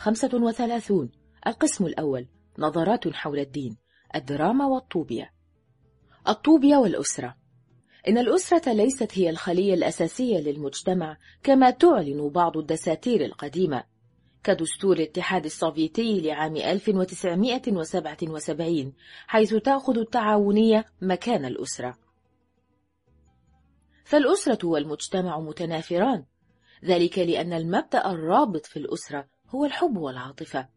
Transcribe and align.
35 0.00 1.10
القسم 1.46 1.86
الأول 1.86 2.26
نظرات 2.58 3.08
حول 3.08 3.38
الدين 3.38 3.76
الدراما 4.14 4.66
والطوبية 4.66 5.32
الطوبية 6.28 6.76
والأسرة. 6.76 7.36
إن 8.08 8.18
الأسرة 8.18 8.72
ليست 8.72 9.18
هي 9.18 9.30
الخلية 9.30 9.74
الأساسية 9.74 10.38
للمجتمع 10.38 11.16
كما 11.42 11.70
تعلن 11.70 12.28
بعض 12.28 12.56
الدساتير 12.56 13.24
القديمة. 13.24 13.84
كدستور 14.44 14.96
الاتحاد 14.96 15.44
السوفيتي 15.44 16.20
لعام 16.20 16.56
1977 16.56 18.92
حيث 19.26 19.54
تأخذ 19.54 19.98
التعاونية 19.98 20.84
مكان 21.02 21.44
الأسرة. 21.44 21.98
فالأسرة 24.04 24.66
والمجتمع 24.66 25.40
متنافران. 25.40 26.24
ذلك 26.84 27.18
لأن 27.18 27.52
المبدأ 27.52 28.10
الرابط 28.10 28.66
في 28.66 28.78
الأسرة 28.78 29.39
هو 29.54 29.64
الحب 29.64 29.96
والعاطفة 29.96 30.68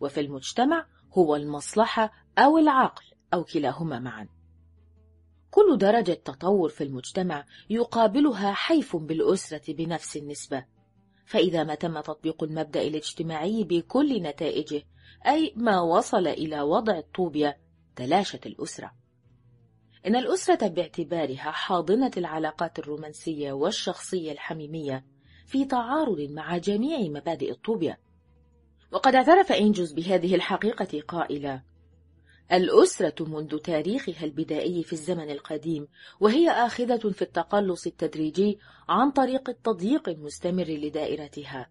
وفي 0.00 0.20
المجتمع 0.20 0.86
هو 1.12 1.36
المصلحة 1.36 2.12
أو 2.38 2.58
العقل 2.58 3.04
أو 3.34 3.44
كلاهما 3.44 3.98
معا. 3.98 4.28
كل 5.50 5.78
درجة 5.78 6.12
تطور 6.12 6.68
في 6.68 6.84
المجتمع 6.84 7.44
يقابلها 7.70 8.52
حيف 8.52 8.96
بالأسرة 8.96 9.72
بنفس 9.72 10.16
النسبة. 10.16 10.64
فإذا 11.26 11.64
ما 11.64 11.74
تم 11.74 12.00
تطبيق 12.00 12.42
المبدأ 12.42 12.82
الاجتماعي 12.82 13.64
بكل 13.64 14.22
نتائجه 14.22 14.82
أي 15.26 15.52
ما 15.56 15.80
وصل 15.80 16.26
إلى 16.26 16.60
وضع 16.60 16.98
الطوبية 16.98 17.58
تلاشت 17.96 18.46
الأسرة. 18.46 18.92
إن 20.06 20.16
الأسرة 20.16 20.68
باعتبارها 20.68 21.50
حاضنة 21.50 22.10
العلاقات 22.16 22.78
الرومانسية 22.78 23.52
والشخصية 23.52 24.32
الحميمية 24.32 25.04
في 25.46 25.64
تعارض 25.64 26.20
مع 26.20 26.58
جميع 26.58 26.98
مبادئ 26.98 27.50
الطوبية. 27.50 28.00
وقد 28.92 29.14
اعترف 29.14 29.52
إنجوز 29.52 29.92
بهذه 29.92 30.34
الحقيقة 30.34 31.00
قائلا 31.00 31.62
الأسرة 32.52 33.24
منذ 33.28 33.58
تاريخها 33.58 34.24
البدائي 34.24 34.82
في 34.82 34.92
الزمن 34.92 35.30
القديم 35.30 35.88
وهي 36.20 36.50
آخذة 36.50 37.10
في 37.10 37.22
التقلص 37.22 37.86
التدريجي 37.86 38.58
عن 38.88 39.10
طريق 39.10 39.50
التضييق 39.50 40.08
المستمر 40.08 40.64
لدائرتها. 40.64 41.70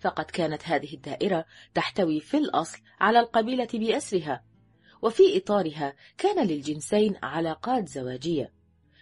فقد 0.00 0.24
كانت 0.24 0.62
هذه 0.64 0.94
الدائرة 0.94 1.44
تحتوي 1.74 2.20
في 2.20 2.36
الأصل 2.36 2.78
على 3.00 3.20
القبيلة 3.20 3.68
بأسرها 3.74 4.44
وفي 5.02 5.36
إطارها 5.36 5.94
كان 6.18 6.46
للجنسين 6.46 7.16
علاقات 7.22 7.88
زواجية. 7.88 8.52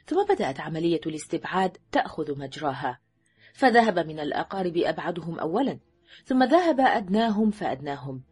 ثم 0.07 0.25
بدأت 0.25 0.61
عملية 0.61 1.01
الاستبعاد 1.07 1.77
تأخذ 1.93 2.39
مجراها 2.39 3.01
فذهب 3.55 3.99
من 3.99 4.21
الأقارب 4.21 4.77
أبعدهم 4.77 5.39
أولا. 5.39 5.79
ثم 6.25 6.45
ذهب 6.45 6.81
أدناهم 6.81 7.51
فأدناهم 7.51 8.23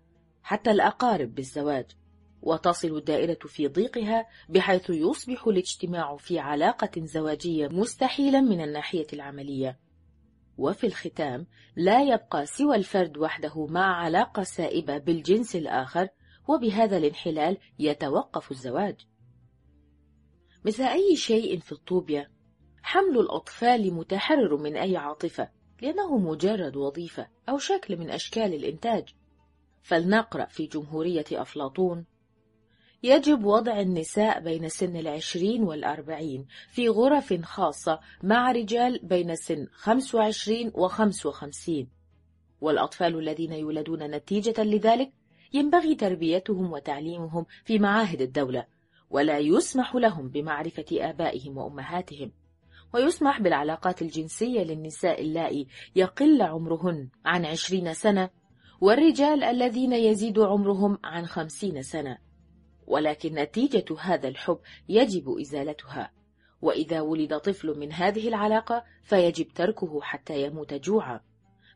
حتى 0.42 0.70
الأقارب 0.70 1.34
بالزواج 1.34 1.86
وتصل 2.42 2.96
الدائرة 2.96 3.38
في 3.46 3.69
ضيقها 3.69 4.27
بحيث 4.48 4.91
يصبح 4.91 5.46
الاجتماع 5.46 6.16
في 6.16 6.38
علاقة 6.38 6.91
زواجية 6.97 7.69
مستحيلا 7.69 8.41
من 8.41 8.60
الناحية 8.60 9.06
العملية. 9.12 9.78
وفي 10.58 10.86
الختام 10.86 11.47
لا 11.77 12.02
يبقى 12.02 12.47
سوى 12.47 12.77
الفرد 12.77 13.19
وحده 13.19 13.66
مع 13.66 13.97
علاقة 13.97 14.42
سائبة 14.42 14.98
بالجنس 14.98 15.56
الآخر 15.56 16.08
وبهذا 16.48 16.97
الانحلال 16.97 17.58
يتوقف 17.78 18.50
الزواج. 18.50 19.06
مثل 20.64 20.82
أي 20.82 21.16
شيء 21.16 21.58
في 21.58 21.72
الطوبية 21.72 22.30
حمل 22.82 23.19
الأطفال 23.19 23.94
متحرر 23.94 24.56
من 24.56 24.77
أي 24.77 24.97
عاطفة. 24.97 25.56
لأنه 25.82 26.19
مجرد 26.19 26.77
وظيفة 26.77 27.28
أو 27.48 27.59
شكل 27.59 27.97
من 27.97 28.10
أشكال 28.10 28.54
الإنتاج. 28.54 29.14
فلنقرأ 29.82 30.44
في 30.44 30.66
جمهورية 30.66 31.25
أفلاطون. 31.32 32.04
يجب 33.03 33.44
وضع 33.44 33.81
النساء 33.81 34.41
بين 34.41 34.69
سن 34.69 34.97
العشرين 34.97 35.62
والأربعين 35.62 36.47
في 36.70 36.88
غرف 36.88 37.42
خاصة 37.42 38.00
مع 38.22 38.53
رجال 38.53 39.00
بين 39.03 39.36
سن 39.36 39.66
25 39.72 40.72
و 40.75 40.88
55 40.88 41.88
والأطفال 42.60 43.19
الذين 43.19 43.53
يولدون 43.53 44.03
نتيجة 44.03 44.62
لذلك 44.62 45.12
ينبغي 45.53 45.94
تربيتهم 45.94 46.72
وتعليمهم 46.72 47.47
في 47.65 47.78
معاهد 47.78 48.22
الدولة 48.22 48.66
ولا 49.10 49.38
يسمح 49.38 49.94
لهم 49.94 50.28
بمعرفة 50.28 50.86
آبائهم 50.92 51.59
وأمهاتهم. 51.59 52.32
ويسمح 52.97 53.41
بالعلاقات 53.41 54.03
الجنسية 54.03 54.62
للنساء 54.62 55.23
اللائي 55.23 55.67
يقل 55.97 56.43
عمرهن 56.43 57.09
عن 57.25 57.45
عشرين 57.45 57.95
سنة 57.95 58.31
والرجال 58.81 59.45
الذين 59.45 59.93
يزيد 59.93 60.39
عمرهم 60.39 60.99
عن 61.05 61.27
خمسين 61.27 61.83
سنة. 61.83 62.19
ولكن 62.87 63.34
نتيجة 63.34 63.84
هذا 64.01 64.29
الحب 64.29 64.59
يجب 64.89 65.39
إزالتها. 65.41 66.12
وإذا 66.62 67.01
ولد 67.01 67.39
طفل 67.39 67.79
من 67.79 67.93
هذه 67.93 68.29
العلاقة 68.29 68.84
فيجب 69.03 69.49
تركه 69.49 70.01
حتى 70.01 70.43
يموت 70.43 70.75
جوعا. 70.75 71.21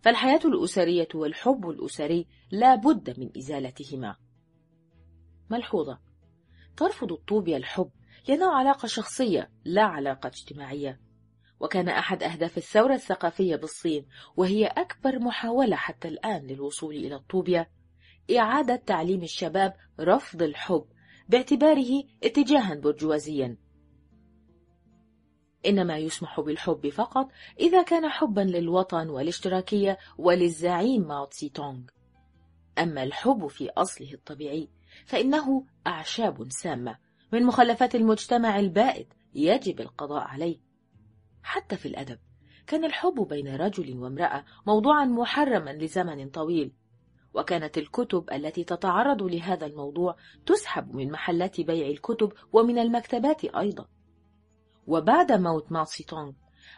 فالحياة 0.02 0.40
الأسرية 0.44 1.08
والحب 1.14 1.68
الأسري 1.68 2.26
لا 2.50 2.74
بد 2.74 3.20
من 3.20 3.30
إزالتهما. 3.36 4.16
ملحوظة. 5.50 5.98
ترفض 6.76 7.12
الطوبية 7.12 7.56
الحب 7.56 7.90
لأنه 8.28 8.52
علاقة 8.52 8.86
شخصية 8.86 9.50
لا 9.64 9.82
علاقة 9.82 10.26
اجتماعية. 10.26 11.09
وكان 11.60 11.88
أحد 11.88 12.22
أهداف 12.22 12.58
الثورة 12.58 12.94
الثقافية 12.94 13.56
بالصين 13.56 14.06
وهي 14.36 14.66
أكبر 14.66 15.18
محاولة 15.18 15.76
حتى 15.76 16.08
الآن 16.08 16.46
للوصول 16.46 16.94
إلى 16.94 17.14
الطوبية 17.14 17.70
إعادة 18.38 18.76
تعليم 18.76 19.22
الشباب 19.22 19.74
رفض 20.00 20.42
الحب 20.42 20.84
باعتباره 21.28 22.04
اتجاها 22.24 22.74
برجوازيا. 22.74 23.56
إنما 25.66 25.98
يسمح 25.98 26.40
بالحب 26.40 26.88
فقط 26.88 27.28
إذا 27.60 27.82
كان 27.82 28.08
حبا 28.08 28.40
للوطن 28.40 29.08
والاشتراكية 29.08 29.98
وللزعيم 30.18 31.08
ماو 31.08 31.24
تسي 31.24 31.48
تونغ 31.48 31.80
أما 32.78 33.02
الحب 33.02 33.46
في 33.46 33.70
أصله 33.70 34.14
الطبيعي 34.14 34.68
فإنه 35.06 35.66
أعشاب 35.86 36.52
سامة 36.52 36.98
من 37.32 37.42
مخلفات 37.46 37.94
المجتمع 37.94 38.58
البائد 38.58 39.06
يجب 39.34 39.80
القضاء 39.80 40.22
عليه. 40.22 40.69
حتى 41.42 41.76
في 41.76 41.86
الأدب 41.86 42.18
كان 42.66 42.84
الحب 42.84 43.28
بين 43.28 43.56
رجل 43.56 43.98
وامرأة 43.98 44.44
موضوعا 44.66 45.04
محرما 45.04 45.70
لزمن 45.70 46.28
طويل 46.30 46.72
وكانت 47.34 47.78
الكتب 47.78 48.24
التي 48.32 48.64
تتعرض 48.64 49.22
لهذا 49.22 49.66
الموضوع 49.66 50.16
تسحب 50.46 50.94
من 50.94 51.10
محلات 51.10 51.60
بيع 51.60 51.86
الكتب 51.86 52.32
ومن 52.52 52.78
المكتبات 52.78 53.44
أيضا. 53.44 53.88
وبعد 54.86 55.32
موت 55.32 55.72
ماو 55.72 55.84
تونغ 56.08 56.32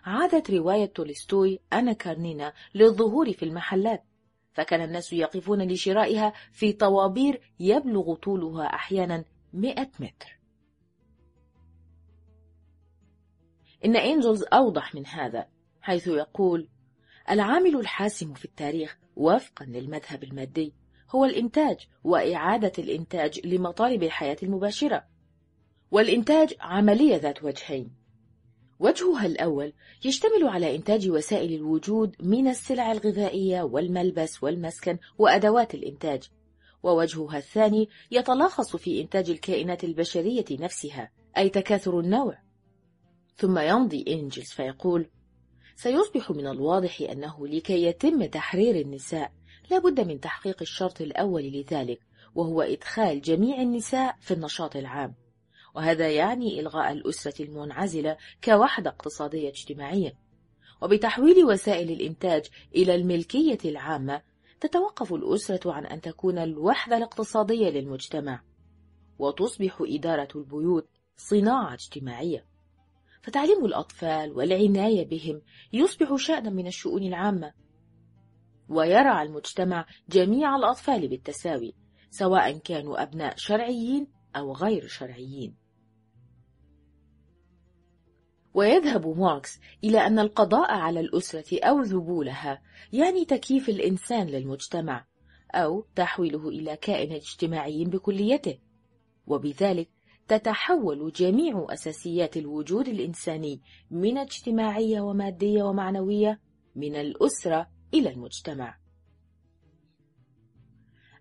عادت 0.05 0.51
رواية 0.51 0.87
تولستوي 0.87 1.61
أنا 1.73 1.93
كارنينا 1.93 2.53
للظهور 2.75 3.33
في 3.33 3.45
المحلات 3.45 4.05
فكان 4.53 4.81
الناس 4.81 5.13
يقفون 5.13 5.63
لشرائها 5.63 6.33
في 6.53 6.73
طوابير 6.73 7.53
يبلغ 7.61 8.15
طولها 8.15 8.65
أحيانا 8.67 9.25
مئة 9.53 9.91
متر. 10.01 10.42
إن 13.85 13.97
إنجلز 13.97 14.45
أوضح 14.53 14.95
من 14.95 15.07
هذا 15.07 15.47
حيث 15.81 16.07
يقول 16.07 16.69
العامل 17.31 17.77
الحاسم 17.77 18.35
في 18.35 18.45
التاريخ 18.45 18.99
وفقا 19.17 19.65
للمذهب 19.65 20.25
المادي 20.25 20.75
هو 21.11 21.25
الإنتاج 21.25 21.77
وإعادة 22.05 22.73
الإنتاج 22.79 23.47
لمطالب 23.47 24.03
الحياة 24.03 24.37
المباشرة 24.43 25.05
والإنتاج 25.91 26.55
عملية 26.61 27.17
ذات 27.17 27.45
وجهين. 27.45 27.91
وجهها 28.79 29.27
الأول 29.27 29.73
يشتمل 30.05 30.49
على 30.49 30.77
إنتاج 30.77 31.11
وسائل 31.11 31.53
الوجود 31.53 32.17
من 32.21 32.49
السلع 32.49 32.93
الغذائية 32.93 33.63
والملبس 33.63 34.43
والمسكن 34.43 34.99
وأدوات 35.19 35.75
الإنتاج 35.75 36.31
ووجهها 36.83 37.39
الثاني 37.39 37.89
يتلخص 38.11 38.77
في 38.77 39.01
إنتاج 39.01 39.31
الكائنات 39.31 39.85
البشرية 39.85 40.45
نفسها 40.51 41.11
أي 41.37 41.49
تكاثر 41.49 42.01
النوع. 42.01 42.39
ثم 43.37 43.59
يمضي 43.59 44.05
إنجلز 44.09 44.51
فيقول 44.51 45.07
سيصبح 45.77 46.31
من 46.31 46.47
الواضح 46.47 47.01
أنه 47.01 47.47
لكي 47.47 47.83
يتم 47.83 48.25
تحرير 48.25 48.81
النساء 48.81 49.33
لا 49.71 49.79
بد 49.79 50.01
من 50.01 50.21
تحقيق 50.21 50.57
الشرط 50.63 51.01
الأول 51.01 51.43
لذلك 51.43 52.01
وهو 52.35 52.63
إدخال 52.63 53.21
جميع 53.21 53.63
النساء 53.63 54.17
في 54.21 54.35
النشاط 54.35 54.77
العام. 54.77 55.15
وهذا 55.75 56.11
يعني 56.11 56.61
إلغاء 56.61 56.93
الأسرة 56.93 57.45
المنعزلة 57.45 58.17
كوحدة 58.45 58.91
اقتصادية 58.91 59.49
اجتماعية. 59.49 60.15
وبتحويل 60.83 61.45
وسائل 61.45 61.91
الإنتاج 61.91 62.47
إلى 62.77 62.95
الملكية 62.95 63.59
العامة 63.65 64.23
تتوقف 64.61 65.13
الأسرة 65.15 65.73
عن 65.73 65.87
أن 65.87 66.01
تكون 66.01 66.39
الوحدة 66.39 66.97
الاقتصادية 66.97 67.71
للمجتمع. 67.71 68.43
وتصبح 69.19 69.79
إدارة 69.81 70.29
البيوت 70.37 70.89
صناعة 71.17 71.75
اجتماعية. 71.75 72.52
فتعليم 73.23 73.65
الأطفال 73.65 74.33
والعناية 74.33 75.09
بهم 75.09 75.43
يصبح 75.73 76.17
شأنا 76.17 76.51
من 76.51 76.67
الشؤون 76.67 77.03
العامة. 77.03 77.53
ويرعى 78.69 79.27
المجتمع 79.27 79.87
جميع 80.09 80.57
الأطفال 80.57 81.09
بالتساوي 81.09 81.75
سواء 82.11 82.59
كانوا 82.59 83.03
أبناء 83.03 83.37
شرعيين 83.37 84.07
أو 84.37 84.53
غير 84.53 84.87
شرعيين. 84.87 85.57
ويذهب 88.55 89.19
ماركس 89.19 89.61
إلى 89.85 89.99
أن 90.07 90.19
القضاء 90.19 90.71
على 90.73 91.01
الأسرة 91.01 91.61
أو 91.65 91.81
ذبولها 91.81 92.63
يعني 92.93 93.25
تكييف 93.25 93.69
الإنسان 93.69 94.27
للمجتمع 94.27 95.07
أو 95.55 95.87
تحويله 95.95 96.49
إلى 96.49 96.77
كائن 96.77 97.13
اجتماعي 97.13 97.85
بكليته. 97.85 98.59
وبذلك 99.27 99.89
تتحول 100.29 101.13
جميع 101.13 101.67
أساسيات 101.71 102.37
الوجود 102.37 102.89
الإنساني 102.89 103.61
من 103.91 104.19
اجتماعية 104.19 105.01
ومادية 105.01 105.63
ومعنوية 105.63 106.41
من 106.77 106.97
الأسرة 106.97 107.69
إلى 107.95 108.11
المجتمع. 108.11 108.79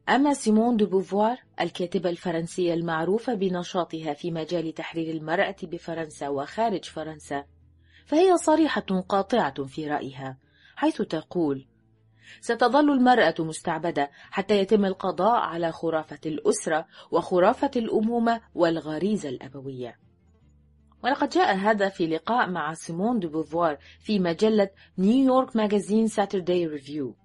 أما 0.09 0.33
سيمون 0.33 0.77
دو 0.77 0.85
بوفوار 0.85 1.37
الكاتبة 1.61 2.09
الفرنسية 2.09 2.73
المعروفة 2.73 3.33
بنشاطها 3.33 4.13
في 4.13 4.31
مجال 4.31 4.73
تحرير 4.73 5.15
المرأة 5.15 5.55
بفرنسا 5.63 6.29
وخارج 6.29 6.85
فرنسا 6.85 7.45
فهي 8.05 8.37
صريحة 8.37 9.05
قاطعة 9.09 9.63
في 9.63 9.87
رأيها 9.87 10.37
حيث 10.75 11.01
تقول 11.01 11.67
ستظل 12.41 12.91
المرأة 12.91 13.35
مستعبدة 13.39 14.09
حتى 14.11 14.59
يتم 14.59 14.85
القضاء 14.85 15.39
على 15.39 15.71
خرافة 15.71 16.19
الأسرة 16.25 16.87
وخرافة 17.11 17.71
الأمومة 17.75 18.41
والغريزة 18.55 19.29
الأبوية. 19.29 19.99
ولقد 21.03 21.29
جاء 21.29 21.55
هذا 21.55 21.89
في 21.89 22.07
لقاء 22.07 22.49
مع 22.49 22.73
سيمون 22.73 23.19
دو 23.19 23.29
بوفوار 23.29 23.77
في 23.99 24.19
مجلة 24.19 24.69
نيويورك 24.97 25.55
ماجازين 25.55 26.07
ساتردي 26.07 26.67
ريفيو. 26.67 27.15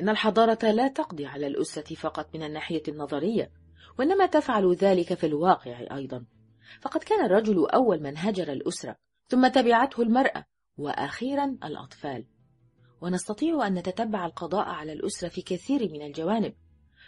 إن 0.00 0.08
الحضارة 0.08 0.70
لا 0.70 0.88
تقضي 0.88 1.26
على 1.26 1.46
الأسرة 1.46 1.94
فقط 1.94 2.34
من 2.34 2.42
الناحية 2.42 2.82
النظرية 2.88 3.50
وإنما 3.98 4.26
تفعل 4.26 4.74
ذلك 4.74 5.14
في 5.14 5.26
الواقع 5.26 5.96
أيضا. 5.96 6.24
فقد 6.80 7.02
كان 7.02 7.24
الرجل 7.24 7.70
أول 7.70 8.02
من 8.02 8.18
هجر 8.18 8.52
الأسرة 8.52 8.96
ثم 9.28 9.48
تبعته 9.48 10.02
المرأة 10.02 10.44
وأخيرا 10.78 11.56
الأطفال. 11.64 12.26
ونستطيع 13.00 13.66
أن 13.66 13.74
نتتبع 13.74 14.26
القضاء 14.26 14.68
على 14.68 14.92
الأسرة 14.92 15.28
في 15.28 15.42
كثير 15.42 15.92
من 15.92 16.02
الجوانب. 16.02 16.54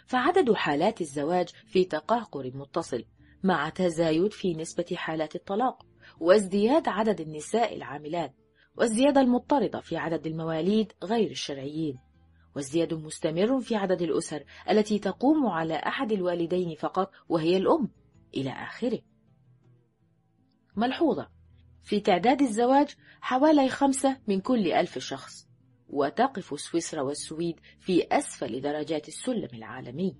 فعدد 0.07 0.51
حالات 0.51 1.01
الزواج 1.01 1.49
في 1.49 1.85
تقهقر 1.85 2.51
متصل 2.53 3.05
مع 3.43 3.69
تزايد 3.69 4.31
في 4.31 4.53
نسبة 4.53 4.85
حالات 4.95 5.35
الطلاق 5.35 5.85
وازدياد 6.19 6.87
عدد 6.87 7.21
النساء 7.21 7.75
العاملات 7.75 8.33
والزيادة 8.77 9.21
المضطردة 9.21 9.79
في 9.79 9.97
عدد 9.97 10.27
المواليد 10.27 10.93
غير 11.03 11.31
الشرعيين 11.31 11.99
وازدياد 12.55 12.93
مستمر 12.93 13.61
في 13.61 13.75
عدد 13.75 14.01
الأسر 14.01 14.43
التي 14.69 14.99
تقوم 14.99 15.47
على 15.47 15.75
أحد 15.75 16.11
الوالدين 16.11 16.75
فقط 16.75 17.11
وهي 17.29 17.57
الأم 17.57 17.89
إلى 18.35 18.49
آخره. 18.49 18.99
ملحوظة. 20.75 21.29
في 21.83 21.99
تعداد 21.99 22.41
الزواج 22.41 22.95
حوالي 23.21 23.69
خمسة 23.69 24.17
من 24.27 24.39
كل 24.41 24.71
ألف 24.71 24.97
شخص 24.97 25.47
وتقف 25.89 26.59
سويسرا 26.59 27.01
والسويد 27.01 27.59
في 27.79 28.07
أسفل 28.11 28.61
درجات 28.61 29.07
السلم 29.07 29.49
العالمي. 29.53 30.17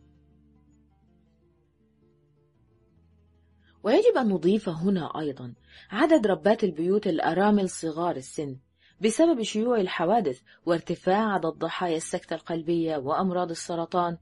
ويجب 3.84 4.18
أن 4.18 4.30
نضيف 4.30 4.70
هنا 4.70 5.20
أيضا 5.20 5.54
عدد 5.92 6.28
ربات 6.28 6.64
البيوت 6.64 7.08
الأرامل 7.08 7.70
صغار 7.70 8.16
السن 8.16 8.58
بسبب 9.02 9.42
شيوع 9.42 9.80
الحوادث 9.80 10.42
وارتفاع 10.66 11.34
عدد 11.34 11.46
ضحايا 11.46 11.98
السكتة 11.98 12.34
القلبية 12.34 12.98
وأمراض 12.98 13.50
السرطان 13.50 14.18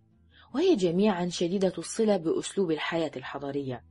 وهي 0.56 0.76
جميعا 0.76 1.30
شديدة 1.30 1.74
الصلة 1.78 2.18
بأسلوب 2.18 2.72
الحياة 2.72 3.12
الحضرية 3.16 3.84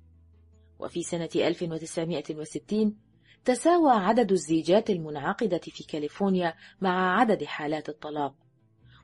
وفي 0.79 1.03
سنة 1.03 1.29
1960 1.35 2.97
تساوى 3.49 3.93
عدد 3.93 4.33
الزيجات 4.33 4.91
المنعقدة 4.91 5.59
في 5.59 5.85
كاليفورنيا 5.85 6.55
مع 6.81 7.21
عدد 7.21 7.45
حالات 7.45 7.89
الطلاق. 7.89 8.35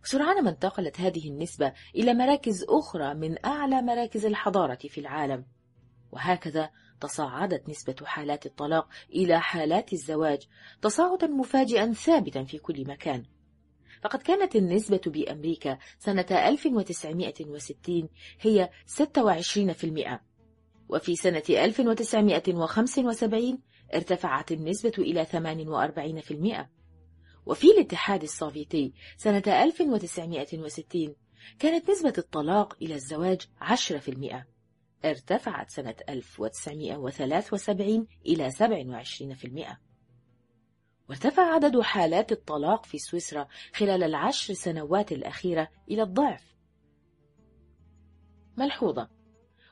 وسرعان 0.02 0.44
ما 0.44 0.50
انتقلت 0.50 1.00
هذه 1.00 1.28
النسبة 1.28 1.72
إلى 1.94 2.14
مراكز 2.14 2.64
أخرى 2.68 3.14
من 3.14 3.44
أعلى 3.44 3.82
مراكز 3.82 4.26
الحضارة 4.26 4.78
في 4.88 5.00
العالم. 5.00 5.46
وهكذا 6.12 6.70
تصاعدت 7.00 7.68
نسبة 7.68 7.96
حالات 8.04 8.46
الطلاق 8.46 8.88
إلى 9.10 9.40
حالات 9.40 9.92
الزواج 9.92 10.48
تصاعدا 10.82 11.26
مفاجئا 11.26 11.92
ثابتا 11.92 12.44
في 12.44 12.58
كل 12.58 12.88
مكان. 12.88 13.24
فقد 14.02 14.22
كانت 14.22 14.56
النسبة 14.56 15.00
بأمريكا 15.06 15.78
سنة 15.98 16.26
1960 16.30 18.08
هي 18.40 18.70
26% 18.86 20.20
وفي 20.88 21.16
سنة 21.16 21.42
1975 21.50 23.58
ارتفعت 23.94 24.52
النسبة 24.52 24.92
إلى 24.98 25.26
48% 25.26 26.68
وفي 27.46 27.66
الاتحاد 27.66 28.22
السوفيتي 28.22 28.92
سنة 29.16 29.42
1960 29.46 31.14
كانت 31.58 31.90
نسبة 31.90 32.12
الطلاق 32.18 32.76
إلى 32.82 32.94
الزواج 32.94 33.40
10% 33.62 34.44
ارتفعت 35.04 35.70
سنة 35.70 35.94
1973 36.08 38.06
إلى 38.26 38.50
27% 38.50 39.76
وارتفع 41.08 41.54
عدد 41.54 41.80
حالات 41.80 42.32
الطلاق 42.32 42.86
في 42.86 42.98
سويسرا 42.98 43.48
خلال 43.74 44.02
العشر 44.02 44.54
سنوات 44.54 45.12
الأخيرة 45.12 45.68
إلى 45.90 46.02
الضعف. 46.02 46.54
ملحوظة. 48.56 49.08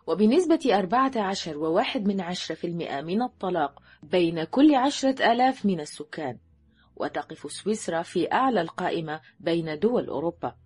وبنسبة 0.06 0.78
14 0.78 1.58
وواحد 1.58 2.06
من 2.06 2.20
عشرة 2.20 2.54
في 2.54 2.66
المئة 2.66 3.00
من 3.00 3.22
الطلاق 3.22 3.82
بين 4.02 4.44
كل 4.44 4.74
عشرة 4.74 5.32
آلاف 5.32 5.66
من 5.66 5.80
السكان 5.80 6.38
وتقف 6.96 7.52
سويسرا 7.52 8.02
في 8.02 8.32
أعلى 8.32 8.60
القائمة 8.60 9.20
بين 9.40 9.78
دول 9.78 10.08
أوروبا. 10.08 10.56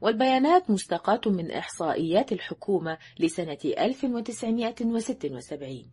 والبيانات 0.00 0.70
مستقاة 0.70 1.20
من 1.26 1.50
إحصائيات 1.50 2.32
الحكومة 2.32 2.98
لسنة 3.18 3.58
1976 3.64 5.90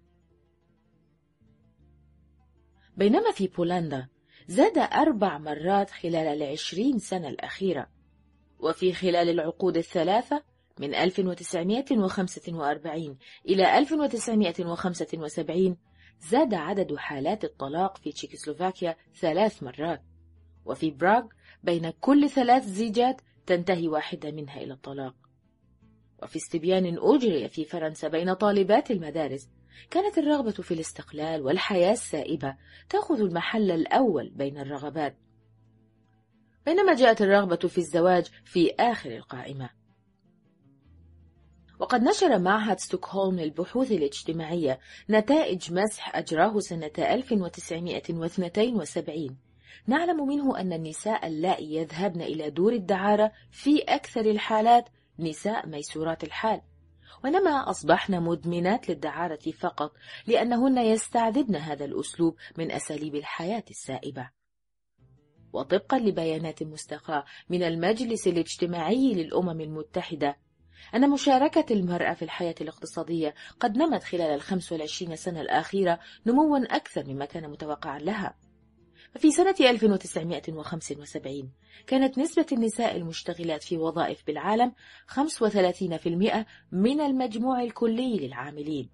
بينما 2.98 3.31
في 3.31 3.48
بولندا 3.48 4.07
زاد 4.48 4.77
أربع 4.77 5.38
مرات 5.38 5.89
خلال 5.89 6.15
العشرين 6.15 7.00
سنة 7.00 7.27
الأخيرة 7.27 7.88
وفي 8.60 8.93
خلال 8.93 9.29
العقود 9.29 9.77
الثلاثة 9.77 10.43
من 10.79 10.96
1945 10.96 13.17
إلى 13.46 13.77
1975 13.77 15.77
زاد 16.19 16.53
عدد 16.53 16.96
حالات 16.96 17.43
الطلاق 17.43 17.98
في 17.98 18.12
تشيكوسلوفاكيا 18.12 18.96
ثلاث 19.19 19.63
مرات. 19.63 20.01
وفي 20.65 20.91
براغ 20.91 21.25
بين 21.63 21.89
كل 21.89 22.29
ثلاث 22.29 22.63
زيجات 22.63 23.22
تنتهي 23.46 23.88
واحدة 23.88 24.31
منها 24.31 24.62
إلى 24.62 24.74
الطلاق. 24.74 25.15
وفي 26.24 26.36
استبيان 26.36 26.98
أجري 27.00 27.50
في 27.50 27.65
فرنسا 27.65 28.07
بين 28.07 28.34
طالبات 28.34 28.91
المدارس 28.91 29.50
كانت 29.89 30.17
الرغبة 30.17 30.51
في 30.51 30.74
الاستقلال 30.74 31.41
والحياة 31.41 31.91
السائبة 31.91 32.55
تأخذ 32.89 33.22
المحل 33.22 33.72
الأول 33.72 34.29
بين 34.29 34.57
الرغبات. 34.57 35.17
بينما 36.65 36.96
جاءت 36.96 37.22
الرغبة 37.22 37.55
في 37.55 37.77
الزواج 37.77 38.25
في 38.46 38.72
آخر 38.79 39.12
القائمة. 39.12 39.76
وقد 41.79 42.03
نشر 42.03 42.39
معهد 42.39 42.79
ستوكهولم 42.79 43.39
للبحوث 43.39 43.91
الاجتماعية 43.91 44.79
نتائج 45.10 45.74
مسح 45.74 46.15
أجراه 46.15 46.60
سنة 46.60 46.91
1972 46.98 49.38
نعلم 49.88 50.27
منه 50.27 50.60
أن 50.60 50.74
النساء 50.74 51.27
اللائي 51.27 51.75
يذهبن 51.75 52.22
إلى 52.22 52.50
دور 52.50 52.74
الدعارة 52.74 53.31
في 53.51 53.79
أكثر 53.79 54.22
الحالات 54.22 54.89
نساء 55.19 55.67
ميسورات 55.67 56.24
الحال. 56.24 56.62
وإنما 57.24 57.69
أصبحن 57.69 58.24
مدمنات 58.24 58.89
للدعارة 58.89 59.51
فقط 59.60 59.91
لأنهن 60.27 60.77
يستعذبن 60.77 61.55
هذا 61.55 61.86
الأسلوب 61.86 62.36
من 62.57 62.72
أساليب 62.72 63.15
الحياة 63.15 63.63
السائبة. 63.69 64.29
وطبقا 65.53 66.00
لبيانات 66.00 66.63
مستقاة 66.63 67.25
من 67.50 67.63
المجلس 67.63 68.27
الاجتماعي 68.27 69.13
للأمم 69.13 69.62
المتحدة 69.62 70.38
أن 70.96 71.10
مشاركة 71.10 71.74
المرأة 71.74 72.13
في 72.13 72.22
الحياة 72.22 72.55
الاقتصادية 72.62 73.34
قد 73.60 73.77
نمت 73.77 74.03
خلال 74.03 74.34
الخمس 74.34 74.72
والعشرين 74.72 75.15
سنة 75.15 75.41
الأخيرة 75.41 76.00
نموا 76.25 76.75
أكثر 76.75 77.03
مما 77.07 77.25
كان 77.25 77.50
متوقعا 77.50 78.00
لها. 78.00 78.36
ففي 79.15 79.31
سنة 79.31 79.55
1975 79.60 81.51
كانت 81.88 82.17
نسبة 82.17 82.46
النساء 82.51 82.96
المشتغلات 82.98 83.63
في 83.63 83.77
وظائف 83.77 84.24
بالعالم 84.27 84.72
35% 85.07 86.46
من 86.72 87.01
المجموع 87.01 87.63
الكلي 87.63 88.27
للعاملين. 88.27 88.89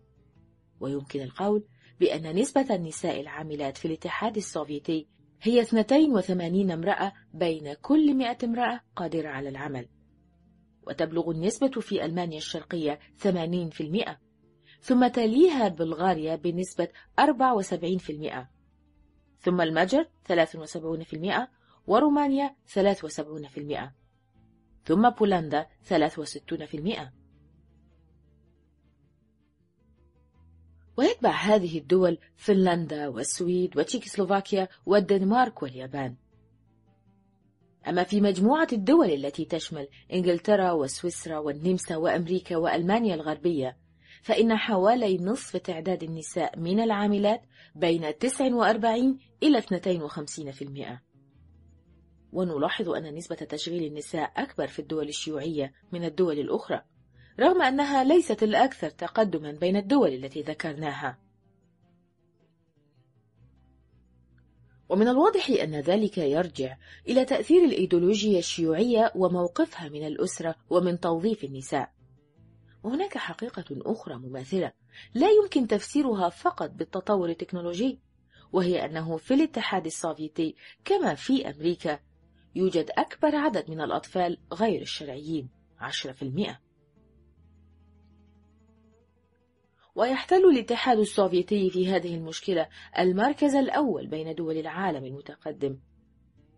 ويمكن 0.80 1.22
القول 1.22 1.64
بأن 2.00 2.36
نسبة 2.36 2.76
النساء 2.76 3.22
العاملات 3.22 3.78
في 3.78 3.86
الاتحاد 3.86 4.38
السوفيتي 4.38 5.08
هي 5.42 5.62
82 5.62 6.72
امرأة 6.72 7.14
بين 7.34 7.74
كل 7.74 8.14
100 8.14 8.38
امرأة 8.44 8.82
قادرة 8.96 9.30
على 9.30 9.50
العمل. 9.50 9.88
وتبلغ 10.88 11.32
النسبة 11.32 11.68
في 11.82 12.06
ألمانيا 12.06 12.38
الشرقية 12.38 13.00
80% 13.24 14.10
ثم 14.82 15.08
تليها 15.08 15.68
بلغاريا 15.68 16.36
بنسبة 16.36 16.88
74% 17.22 17.24
ثم 19.40 19.62
المجر 19.62 20.06
73% 20.30 21.48
ورومانيا 21.88 22.56
73% 22.74 23.94
ثم 24.86 25.10
بولندا 25.10 25.68
63% 25.90 27.24
ويتبع 30.98 31.32
هذه 31.32 31.78
الدول 31.78 32.18
فنلندا 32.36 33.08
والسويد 33.08 33.78
وتشيكوسلوفاكيا 33.78 34.68
والدنمارك 34.86 35.64
واليابان. 35.64 36.16
أما 37.88 38.04
في 38.04 38.22
مجموعة 38.22 38.68
الدول 38.74 39.12
التي 39.12 39.46
تشمل 39.46 39.88
إنجلترا 40.14 40.72
وسويسرا 40.72 41.38
والنمسا 41.38 41.96
وأمريكا 41.96 42.58
وألمانيا 42.58 43.16
الغربية 43.16 43.78
فإن 44.24 44.56
حوالي 44.56 45.18
نصف 45.18 45.58
تعداد 45.58 46.04
النساء 46.04 46.60
من 46.60 46.80
العاملات 46.80 47.42
بين 47.76 48.18
49 48.18 49.18
إلى 49.44 49.62
52% 49.62 49.68
ونلاحظ 52.34 52.90
أن 52.90 53.16
نسبة 53.16 53.36
تشغيل 53.36 53.84
النساء 53.84 54.32
أكبر 54.38 54.68
في 54.68 54.80
الدول 54.80 55.08
الشيوعية 55.08 55.74
من 55.92 56.04
الدول 56.04 56.40
الأخرى 56.40 56.82
رغم 57.40 57.62
أنها 57.62 58.04
ليست 58.04 58.44
الأكثر 58.44 58.90
تقدما 58.90 59.52
بين 59.52 59.76
الدول 59.76 60.14
التي 60.14 60.42
ذكرناها. 60.42 61.18
ومن 64.94 65.08
الواضح 65.08 65.50
أن 65.50 65.76
ذلك 65.76 66.18
يرجع 66.18 66.78
إلى 67.08 67.26
تأثير 67.26 67.66
الإيديولوجيا 67.66 68.40
الشيوعية 68.40 69.12
وموقفها 69.16 69.90
من 69.90 70.08
الأسرة 70.08 70.56
ومن 70.70 71.00
توظيف 71.00 71.44
النساء. 71.44 71.92
وهناك 72.84 73.18
حقيقة 73.18 73.66
أخرى 73.72 74.16
مماثلة 74.16 74.72
لا 75.14 75.28
يمكن 75.30 75.68
تفسيرها 75.68 76.30
فقط 76.30 76.70
بالتطور 76.70 77.30
التكنولوجي 77.30 78.00
وهي 78.52 78.86
أنه 78.86 79.18
في 79.18 79.34
الاتحاد 79.34 79.86
السوفيتي 79.86 80.56
كما 80.86 81.16
في 81.16 81.50
أمريكا 81.50 82.00
يوجد 82.56 82.90
أكبر 82.98 83.36
عدد 83.36 83.70
من 83.70 83.82
الأطفال 83.82 84.38
غير 84.54 84.82
الشرعيين 84.82 85.50
10% 85.80 86.58
ويحتل 89.96 90.46
الاتحاد 90.46 91.00
السوفيتي 91.00 91.70
في 91.70 91.88
هذه 91.88 92.16
المشكلة 92.16 92.68
المركز 93.00 93.56
الأول 93.56 94.08
بين 94.08 94.36
دول 94.36 94.58
العالم 94.58 95.06
المتقدم. 95.06 95.80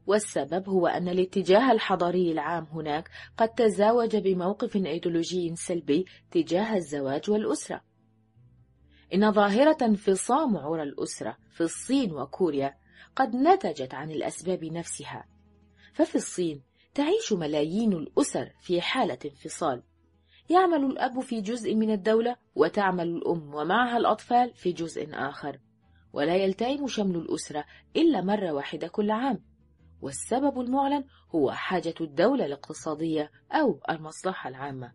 والسبب 0.08 0.70
هو 0.70 0.88
أن 0.88 1.10
الاتجاه 1.10 1.72
الحضاري 1.72 2.32
العام 2.32 2.64
هناك 2.64 3.10
قد 3.38 3.50
تزاوج 3.50 4.16
بموقف 4.16 4.76
أيديولوجي 4.76 5.56
سلبي 5.56 6.06
تجاه 6.32 6.76
الزواج 6.76 7.30
والأسرة. 7.30 7.82
إن 9.14 9.32
ظاهرة 9.32 9.78
انفصام 9.82 10.58
عرى 10.58 10.84
الأسرة 10.84 11.38
في 11.52 11.62
الصين 11.62 12.12
وكوريا 12.14 12.76
قد 13.16 13.36
نتجت 13.36 13.94
عن 13.94 14.12
الأسباب 14.12 14.64
نفسها. 14.64 15.26
ففي 15.94 16.16
الصين 16.16 16.62
تعيش 16.94 17.34
ملايين 17.34 17.94
الأسر 17.94 18.52
في 18.62 18.82
حالة 18.82 19.20
انفصال. 19.26 19.84
يعمل 20.50 20.86
الأب 20.86 21.20
في 21.20 21.42
جزء 21.42 21.76
من 21.76 21.92
الدولة 21.92 22.36
وتعمل 22.56 23.08
الأم 23.08 23.54
ومعها 23.54 23.98
الأطفال 23.98 24.54
في 24.54 24.72
جزء 24.72 25.10
آخر. 25.14 25.60
ولا 26.14 26.36
يلتئم 26.36 26.88
شمل 26.88 27.16
الأسرة 27.16 27.66
إلا 27.96 28.22
مرة 28.22 28.52
واحدة 28.52 28.88
كل 28.88 29.12
عام. 29.12 29.44
والسبب 30.02 30.60
المعلن 30.60 31.04
هو 31.36 31.52
حاجة 31.52 31.94
الدولة 32.02 32.46
الاقتصادية 32.46 33.32
أو 33.52 33.80
المصلحة 33.90 34.50
العامة. 34.50 34.94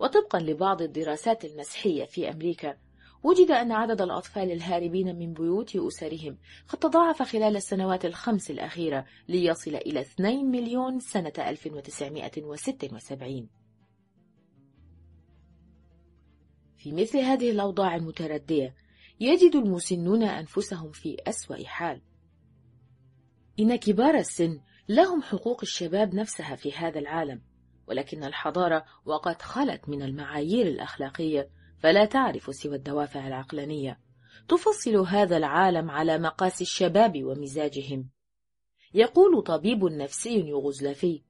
وطبقا 0.00 0.38
لبعض 0.38 0.82
الدراسات 0.82 1.44
المسحية 1.44 2.04
في 2.04 2.30
أمريكا 2.30 2.76
وجد 3.22 3.50
أن 3.50 3.72
عدد 3.72 4.02
الأطفال 4.02 4.52
الهاربين 4.52 5.18
من 5.18 5.32
بيوت 5.32 5.76
أسرهم 5.76 6.38
قد 6.68 6.78
تضاعف 6.78 7.22
خلال 7.22 7.56
السنوات 7.56 8.04
الخمس 8.04 8.50
الأخيرة 8.50 9.04
ليصل 9.28 9.74
إلى 9.74 10.00
2 10.00 10.50
مليون 10.50 11.00
سنة 11.00 11.32
1976 11.38 13.48
في 16.80 16.92
مثل 16.92 17.18
هذه 17.18 17.50
الأوضاع 17.50 17.96
المتردية 17.96 18.74
يجد 19.20 19.56
المسنون 19.56 20.22
أنفسهم 20.22 20.92
في 20.92 21.16
أسوأ 21.26 21.64
حال. 21.64 22.02
إن 23.60 23.76
كبار 23.76 24.14
السن 24.14 24.60
لهم 24.88 25.22
حقوق 25.22 25.60
الشباب 25.62 26.14
نفسها 26.14 26.56
في 26.56 26.72
هذا 26.72 26.98
العالم 26.98 27.42
ولكن 27.86 28.24
الحضارة 28.24 28.84
وقد 29.04 29.42
خلت 29.42 29.88
من 29.88 30.02
المعايير 30.02 30.66
الأخلاقية 30.66 31.50
فلا 31.78 32.04
تعرف 32.04 32.54
سوى 32.54 32.76
الدوافع 32.76 33.26
العقلانية. 33.26 34.00
تفصل 34.48 34.96
هذا 34.96 35.36
العالم 35.36 35.90
على 35.90 36.18
مقاس 36.18 36.60
الشباب 36.60 37.24
ومزاجهم. 37.24 38.10
يقول 38.94 39.42
طبيب 39.42 39.84
نفسي 39.84 40.40
يوغوسلافي 40.40 41.22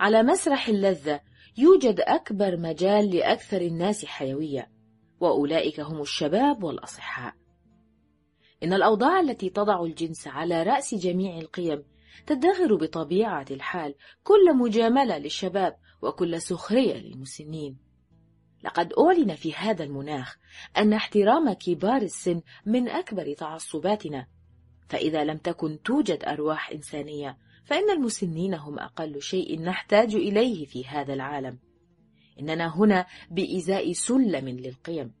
على 0.00 0.22
مسرح 0.22 0.68
اللذة 0.68 1.20
يوجد 1.56 2.00
أكبر 2.00 2.56
مجال 2.56 3.16
لأكثر 3.16 3.60
الناس 3.60 4.04
حيوية 4.04 4.70
وأولئك 5.20 5.80
هم 5.80 6.00
الشباب 6.00 6.64
والأصحاء. 6.64 7.34
إن 8.62 8.72
الأوضاع 8.72 9.20
التي 9.20 9.50
تضع 9.50 9.82
الجنس 9.84 10.28
على 10.28 10.62
رأس 10.62 10.94
جميع 10.94 11.38
القيم 11.38 11.84
تدخر 12.26 12.76
بطبيعة 12.76 13.46
الحال 13.50 13.94
كل 14.22 14.56
مجاملة 14.56 15.18
للشباب 15.18 15.76
وكل 16.02 16.40
سخرية 16.40 16.94
للمسنين. 16.94 17.78
لقد 18.64 18.92
أعلن 18.92 19.34
في 19.34 19.54
هذا 19.54 19.84
المناخ 19.84 20.36
أن 20.76 20.92
احترام 20.92 21.52
كبار 21.52 22.02
السن 22.02 22.40
من 22.66 22.88
أكبر 22.88 23.34
تعصباتنا 23.34 24.26
فإذا 24.88 25.24
لم 25.24 25.36
تكن 25.38 25.82
توجد 25.82 26.24
أرواح 26.24 26.70
إنسانية 26.70 27.38
فإن 27.64 27.90
المسنين 27.90 28.54
هم 28.54 28.78
أقل 28.78 29.22
شيء 29.22 29.62
نحتاج 29.62 30.14
إليه 30.14 30.66
في 30.66 30.86
هذا 30.86 31.14
العالم. 31.14 31.58
إننا 32.40 32.76
هنا 32.76 33.06
بإزاء 33.30 33.92
سلم 33.92 34.48
للقيم. 34.48 35.12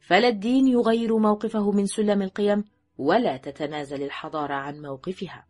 فلا 0.00 0.28
الدين 0.28 0.68
يغير 0.68 1.18
موقفه 1.18 1.70
من 1.70 1.86
سلم 1.86 2.22
القيم 2.22 2.64
ولا 2.98 3.36
تتنازل 3.36 4.02
الحضارة 4.02 4.54
عن 4.54 4.82
موقفها. 4.82 5.46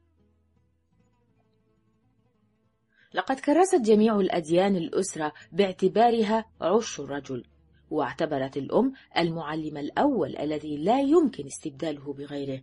لقد 3.15 3.41
كرست 3.41 3.81
جميع 3.81 4.21
الأديان 4.21 4.77
الأسرة 4.77 5.33
باعتبارها 5.53 6.45
عش 6.61 7.01
الرجل 7.01 7.45
واعتبرت 7.91 8.57
الأم 8.57 8.93
المعلم 9.19 9.77
الأول 9.77 10.37
الذي 10.37 10.77
لا 10.77 11.01
يمكن 11.01 11.47
استبداله 11.47 12.13
بغيره. 12.13 12.63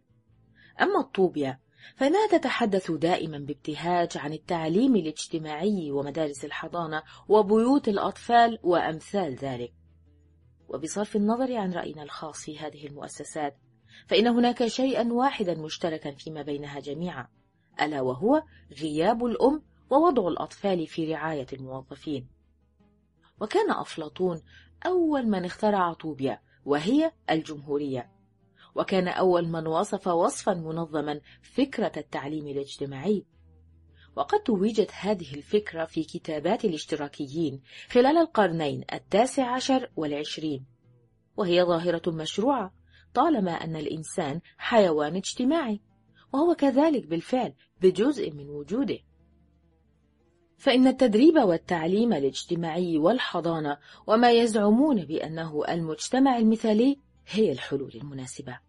أما 0.81 0.99
الطوبيا 0.99 1.59
فإنها 1.95 2.27
تتحدث 2.27 2.91
دائما 2.91 3.37
بابتهاج 3.37 4.17
عن 4.17 4.33
التعليم 4.33 4.95
الاجتماعي 4.95 5.91
ومدارس 5.91 6.45
الحضانة 6.45 7.03
وبيوت 7.27 7.87
الأطفال 7.87 8.59
وأمثال 8.63 9.35
ذلك. 9.35 9.73
وبصرف 10.69 11.15
النظر 11.15 11.55
عن 11.55 11.73
رأينا 11.73 12.03
الخاص 12.03 12.37
في 12.37 12.59
هذه 12.59 12.87
المؤسسات 12.87 13.57
فإن 14.07 14.27
هناك 14.27 14.67
شيئا 14.67 15.13
واحدا 15.13 15.55
مشتركا 15.55 16.11
فيما 16.11 16.41
بينها 16.41 16.79
جميعا 16.79 17.27
ألا 17.81 18.01
وهو 18.01 18.43
غياب 18.81 19.25
الأم 19.25 19.63
ووضع 19.89 20.27
الأطفال 20.27 20.87
في 20.87 21.13
رعاية 21.13 21.47
الموظفين. 21.53 22.27
وكان 23.41 23.71
أفلاطون 23.71 24.41
أول 24.85 25.27
من 25.27 25.45
اخترع 25.45 25.93
طوبيا 25.93 26.41
وهي 26.65 27.11
الجمهورية. 27.29 28.11
وكان 28.75 29.07
أول 29.07 29.47
من 29.47 29.67
وصف 29.67 30.07
وصفا 30.07 30.53
منظما 30.53 31.21
فكرة 31.41 31.91
التعليم 31.97 32.47
الاجتماعي. 32.47 33.25
وقد 34.15 34.39
توجت 34.39 34.91
هذه 34.99 35.33
الفكرة 35.33 35.85
في 35.85 36.03
كتابات 36.03 36.65
الاشتراكيين 36.65 37.61
خلال 37.89 38.17
القرنين 38.17 38.83
التاسع 38.93 39.55
عشر 39.55 39.89
والعشرين. 39.95 40.65
وهي 41.37 41.63
ظاهرة 41.63 42.11
مشروعة 42.11 42.73
طالما 43.13 43.51
أن 43.51 43.75
الإنسان 43.75 44.41
حيوان 44.57 45.15
اجتماعي 45.15 45.81
وهو 46.33 46.55
كذلك 46.55 47.07
بالفعل 47.07 47.53
بجزء 47.81 48.31
من 48.31 48.49
وجوده. 48.49 48.99
فإن 50.61 50.87
التدريب 50.87 51.35
والتعليم 51.35 52.13
الاجتماعي 52.13 52.97
والحضانة 52.97 53.77
وما 54.07 54.31
يزعمون 54.31 55.05
بأنه 55.05 55.63
المجتمع 55.69 56.37
المثالي 56.37 56.99
هي 57.27 57.51
الحلول 57.51 57.91
المناسبة. 57.95 58.59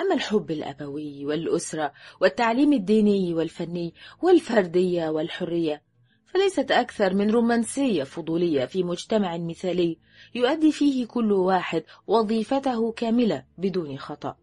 أما 0.00 0.14
الحب 0.14 0.50
الأبوي 0.50 1.26
والأسرة 1.26 1.92
والتعليم 2.20 2.72
الديني 2.72 3.34
والفني 3.34 3.94
والفردية 4.22 5.08
والحرية 5.08 5.82
فليست 6.26 6.70
أكثر 6.70 7.14
من 7.14 7.30
رومانسية 7.30 8.04
فضولية 8.04 8.64
في 8.64 8.82
مجتمع 8.82 9.36
مثالي 9.36 9.98
يؤدي 10.34 10.72
فيه 10.72 11.06
كل 11.06 11.32
واحد 11.32 11.84
وظيفته 12.06 12.92
كاملة 12.92 13.44
بدون 13.58 13.98
خطأ. 13.98 14.36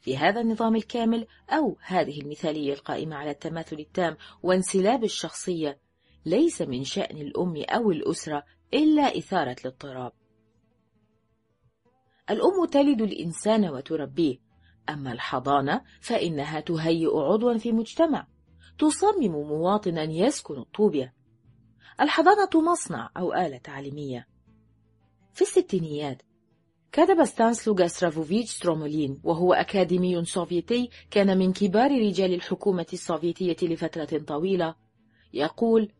في 0.00 0.16
هذا 0.16 0.40
النظام 0.40 0.76
الكامل 0.76 1.26
أو 1.50 1.76
هذه 1.80 2.20
المثالية 2.20 2.72
القائمة 2.72 3.16
على 3.16 3.30
التماثل 3.30 3.76
التام 3.78 4.16
وانسلاب 4.42 5.04
الشخصية 5.04 5.78
ليس 6.26 6.62
من 6.62 6.84
شأن 6.84 7.16
الأم 7.16 7.64
أو 7.68 7.90
الأسرة 7.90 8.44
إلا 8.74 9.18
إثارة 9.18 9.56
الاضطراب. 9.60 10.12
الأم 12.30 12.64
تلد 12.70 13.02
الإنسان 13.02 13.68
وتربيه. 13.68 14.38
أما 14.88 15.12
الحضانة 15.12 15.80
فإنها 16.00 16.60
تهيئ 16.60 17.16
عضوا 17.16 17.58
في 17.58 17.72
مجتمع 17.72 18.26
تصمم 18.78 19.32
مواطنا 19.32 20.02
يسكن 20.02 20.58
اليوتوبيا. 20.58 21.14
الحضانة 22.00 22.72
مصنع 22.72 23.10
أو 23.16 23.34
آلة 23.34 23.58
تعليمية. 23.58 24.28
في 25.32 25.42
الستينيات 25.42 26.22
كتب 26.92 27.24
ستانيسلاف 27.24 27.74
غوستافوفيتش 27.74 28.50
ستروملين 28.50 29.20
وهو 29.24 29.52
أكاديمي 29.52 30.24
سوفيتي 30.24 30.90
كان 31.10 31.38
من 31.38 31.52
كبار 31.52 31.90
رجال 31.90 32.34
الحكومة 32.34 32.86
السوفيتية 32.92 33.56
لفترة 33.68 34.18
طويلة. 34.18 34.74
يقول 35.32 35.92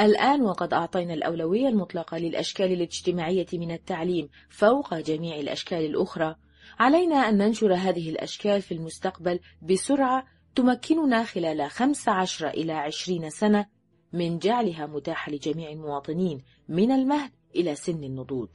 الآن 0.00 0.42
وقد 0.42 0.74
أعطينا 0.74 1.14
الأولوية 1.14 1.68
المطلقة 1.68 2.18
للأشكال 2.18 2.72
الاجتماعية 2.72 3.46
من 3.52 3.70
التعليم 3.70 4.28
فوق 4.48 4.94
جميع 4.94 5.36
الأشكال 5.36 5.84
الأخرى. 5.84 6.36
علينا 6.78 7.16
أن 7.16 7.38
ننشر 7.38 7.74
هذه 7.74 8.10
الأشكال 8.10 8.62
في 8.62 8.74
المستقبل 8.74 9.40
بسرعة 9.62 10.24
تمكننا 10.54 11.24
خلال 11.24 11.70
15 11.70 12.48
إلى 12.48 12.72
20 12.72 13.30
سنة 13.30 13.66
من 14.12 14.38
جعلها 14.38 14.86
متاحة 14.86 15.32
لجميع 15.32 15.70
المواطنين 15.70 16.42
من 16.68 16.90
المهد 16.90 17.30
إلى 17.56 17.74
سن 17.74 18.04
النضوج. 18.04 18.48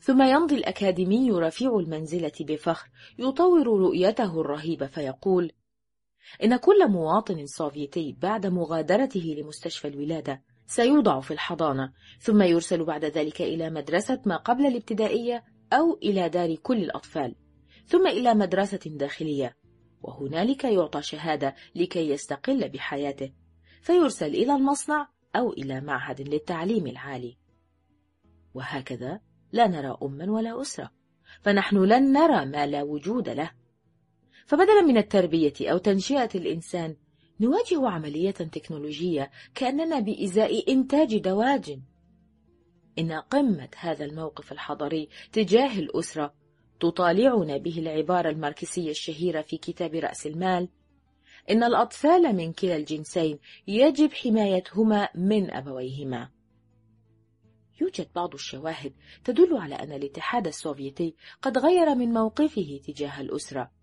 ثم 0.00 0.22
يمضي 0.22 0.54
الأكاديمي 0.54 1.30
رفيع 1.30 1.78
المنزلة 1.78 2.32
بفخر 2.40 2.88
يطور 3.18 3.66
رؤيته 3.66 4.40
الرهيبة 4.40 4.86
فيقول 4.86 5.52
إن 6.44 6.56
كل 6.56 6.88
مواطن 6.88 7.46
سوفيتي 7.46 8.16
بعد 8.20 8.46
مغادرته 8.46 9.36
لمستشفى 9.38 9.88
الولادة 9.88 10.42
سيوضع 10.66 11.20
في 11.20 11.30
الحضانة 11.30 11.92
ثم 12.20 12.42
يرسل 12.42 12.84
بعد 12.84 13.04
ذلك 13.04 13.42
إلى 13.42 13.70
مدرسة 13.70 14.22
ما 14.26 14.36
قبل 14.36 14.66
الابتدائية 14.66 15.44
أو 15.72 15.98
إلى 16.02 16.28
دار 16.28 16.54
كل 16.54 16.82
الأطفال 16.84 17.34
ثم 17.86 18.06
إلى 18.06 18.34
مدرسة 18.34 18.80
داخلية 18.86 19.56
وهنالك 20.02 20.64
يعطى 20.64 21.02
شهادة 21.02 21.54
لكي 21.74 22.10
يستقل 22.10 22.68
بحياته 22.68 23.32
فيرسل 23.82 24.26
إلى 24.26 24.54
المصنع 24.54 25.08
أو 25.36 25.52
إلى 25.52 25.80
معهد 25.80 26.20
للتعليم 26.20 26.86
العالي. 26.86 27.36
وهكذا 28.54 29.20
لا 29.52 29.66
نرى 29.66 29.96
أما 30.02 30.32
ولا 30.32 30.60
أسرة 30.60 30.90
فنحن 31.42 31.76
لن 31.76 32.12
نرى 32.12 32.46
ما 32.46 32.66
لا 32.66 32.82
وجود 32.82 33.28
له. 33.28 33.50
فبدلا 34.48 34.80
من 34.80 34.96
التربية 34.96 35.52
أو 35.60 35.78
تنشئة 35.78 36.28
الإنسان 36.34 36.96
نواجه 37.40 37.88
عملية 37.88 38.30
تكنولوجية 38.30 39.30
كأننا 39.54 40.00
بإزاء 40.00 40.72
إنتاج 40.72 41.18
دواجن. 41.18 41.82
إن 42.98 43.12
قمة 43.12 43.68
هذا 43.76 44.04
الموقف 44.04 44.52
الحضري 44.52 45.08
تجاه 45.32 45.78
الأسرة 45.78 46.34
تطالعنا 46.80 47.56
به 47.56 47.78
العبارة 47.78 48.30
الماركسية 48.30 48.90
الشهيرة 48.90 49.40
في 49.40 49.56
كتاب 49.56 49.94
رأس 49.94 50.26
المال 50.26 50.68
إن 51.50 51.64
الأطفال 51.64 52.36
من 52.36 52.52
كلا 52.52 52.76
الجنسين 52.76 53.38
يجب 53.66 54.12
حمايتهما 54.12 55.08
من 55.14 55.50
أبويهما. 55.50 56.28
يوجد 57.80 58.08
بعض 58.14 58.34
الشواهد 58.34 58.92
تدل 59.24 59.56
على 59.56 59.74
أن 59.74 59.92
الاتحاد 59.92 60.46
السوفيتي 60.46 61.14
قد 61.42 61.58
غير 61.58 61.94
من 61.94 62.12
موقفه 62.12 62.80
تجاه 62.86 63.20
الأسرة. 63.20 63.77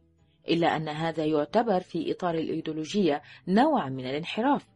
إلا 0.50 0.76
أن 0.76 0.90
هذا 0.90 1.26
يعتبر 1.26 1.80
في 1.80 2.12
إطار 2.12 2.36
الإيديولوجية 2.36 3.22
نوعا 3.48 3.90
من 3.90 4.06
الانحراف. 4.06 4.68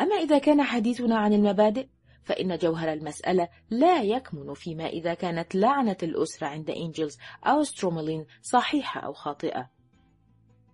أما 0.00 0.16
إذا 0.16 0.38
كان 0.38 0.62
حديثنا 0.62 1.16
عن 1.16 1.32
المبادئ 1.32 1.86
فإن 2.22 2.56
جوهر 2.56 2.92
المسألة 2.92 3.48
لا 3.70 4.02
يكمن 4.02 4.54
فيما 4.54 4.86
إذا 4.86 5.14
كانت 5.14 5.54
لعنة 5.54 5.96
الأسرة 6.02 6.46
عند 6.46 6.70
إنجلز 6.70 7.18
أو 7.44 7.62
ستروملين 7.62 8.26
صحيحة 8.42 9.00
أو 9.00 9.12
خاطئة. 9.12 9.70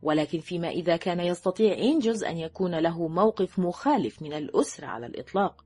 ولكن 0.03 0.41
فيما 0.41 0.69
إذا 0.69 0.97
كان 0.97 1.21
يستطيع 1.21 1.79
إنجلز 1.79 2.25
أن 2.25 2.39
يكون 2.39 2.75
له 2.75 3.09
موقف 3.09 3.59
مخالف 3.59 4.23
من 4.23 4.33
الأسرة 4.33 4.87
على 4.87 5.07
الإطلاق. 5.07 5.65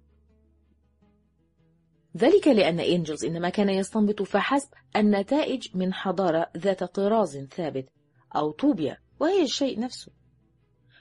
ذلك 2.16 2.48
لأن 2.48 2.81
إنجلز 2.81 3.24
إنما 3.24 3.48
كان 3.48 3.68
يستنبط 3.68 4.22
فحسب 4.22 4.68
النتائج 4.96 5.68
من 5.74 5.94
حضارة 5.94 6.50
ذات 6.57 6.85
طراز 6.85 7.38
ثابت 7.38 7.88
أو 8.37 8.50
طوبيا 8.50 8.98
وهي 9.20 9.42
الشيء 9.42 9.81
نفسه. 9.81 10.12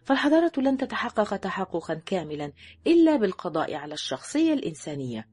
فالحضارة 0.03 0.51
لن 0.57 0.77
تتحقق 0.77 1.35
تحققا 1.35 1.93
كاملا 1.93 2.51
إلا 2.87 3.15
بالقضاء 3.15 3.73
على 3.73 3.93
الشخصية 3.93 4.53
الإنسانية. 4.53 5.27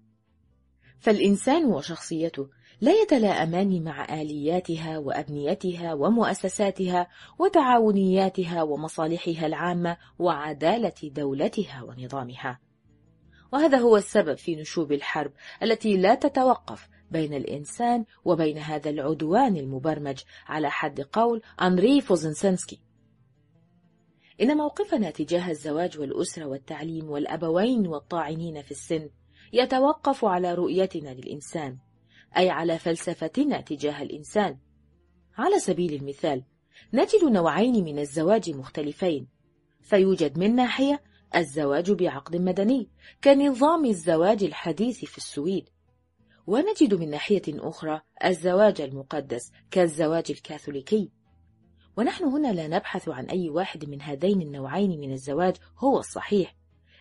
فالإنسان 0.99 1.64
وشخصيته 1.64 2.49
لا 2.81 2.93
يتلاءمان 2.93 3.85
مع 3.85 4.21
آلياتها 4.21 4.99
وأبنيتها 4.99 5.95
ومؤسساتها 5.95 7.07
وتعاونياتها 7.38 8.62
ومصالحها 8.62 9.47
العامة 9.47 9.97
وعدالة 10.19 10.95
دولتها 11.03 11.83
ونظامها. 11.83 12.61
وهذا 13.53 13.79
هو 13.79 13.97
السبب 13.97 14.35
في 14.35 14.57
نشوب 14.57 14.93
الحرب 14.93 15.33
التي 15.63 15.97
لا 15.97 16.15
تتوقف 16.15 16.89
بين 17.11 17.35
الإنسان 17.35 18.05
وبين 18.25 18.59
هذا 18.59 18.91
العدوان 18.91 19.57
المبرمج. 19.57 20.19
على 20.47 20.71
حد 20.71 21.01
قول 21.01 21.43
أنري 21.63 22.01
فوزنسنسكي. 22.01 22.81
إن 24.41 24.57
موقفنا 24.57 25.11
تجاه 25.11 25.51
الزواج 25.51 25.99
والأسرة 25.99 26.45
والتعليم 26.45 27.11
والأبوين 27.11 27.87
والطاعنين 27.87 28.63
في 28.63 28.71
السن 28.71 29.11
يتوقف 29.53 30.25
على 30.25 30.55
رؤيتنا 30.55 31.15
للإنسان 31.15 31.79
أي 32.37 32.51
على 32.51 32.79
فلسفتنا 32.79 33.61
تجاه 33.61 34.03
الإنسان. 34.03 34.59
على 35.39 35.59
سبيل 35.59 35.95
المثال 35.95 36.45
نجد 36.93 37.25
نوعين 37.25 37.85
من 37.85 37.99
الزواج 37.99 38.51
مختلفين 38.51 39.27
فيوجد 39.83 40.39
من 40.39 40.55
ناحية 40.55 41.03
الزواج 41.37 41.90
بعقد 41.90 42.37
مدني 42.37 42.88
كنظام 43.25 43.85
الزواج 43.85 44.45
الحديث 44.45 45.05
في 45.05 45.19
السويد. 45.19 45.69
ونجد 46.47 46.95
من 46.95 47.11
ناحية 47.11 47.43
أخرى 47.49 48.01
الزواج 48.25 48.81
المقدس 48.81 49.53
كالزواج 49.71 50.25
الكاثوليكي. 50.31 51.11
ونحن 51.97 52.25
هنا 52.25 52.53
لا 52.53 52.69
نبحث 52.69 53.09
عن 53.09 53.25
أي 53.25 53.49
واحد 53.49 53.85
من 53.85 54.03
هذين 54.03 54.43
النوعين 54.43 55.01
من 55.01 55.12
الزواج 55.12 55.57
هو 55.79 55.99
الصحيح. 55.99 56.57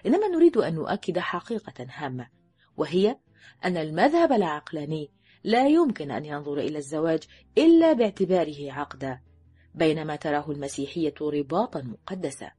إنما 0.06 0.28
نريد 0.28 0.58
أن 0.58 0.76
نؤكد 0.76 1.20
حقيقة 1.20 1.88
هامة 1.90 2.30
وهي 2.78 3.18
أن 3.66 3.78
المذهب 3.78 4.32
العقلاني 4.32 5.12
لا 5.44 5.68
يمكن 5.68 6.12
أن 6.12 6.26
ينظر 6.26 6.60
إلى 6.60 6.78
الزواج 6.78 7.24
إلا 7.58 7.94
باعتباره 7.94 8.72
عقدا 8.72 9.22
بينما 9.76 10.16
تراه 10.16 10.52
المسيحية 10.52 11.14
رباطا 11.22 11.82
مقدسا 11.82 12.52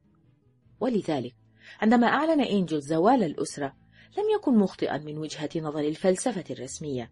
ولذلك 0.81 1.35
عندما 1.81 2.07
أعلن 2.07 2.41
إنجلز 2.41 2.81
زوال 2.81 3.25
الأسرة 3.25 3.77
لم 4.19 4.25
يكن 4.35 4.59
مخطئا 4.59 4.99
من 4.99 5.19
وجهة 5.19 5.51
نظر 5.57 5.81
الفلسفة 5.81 6.45
الرسمية. 6.51 7.11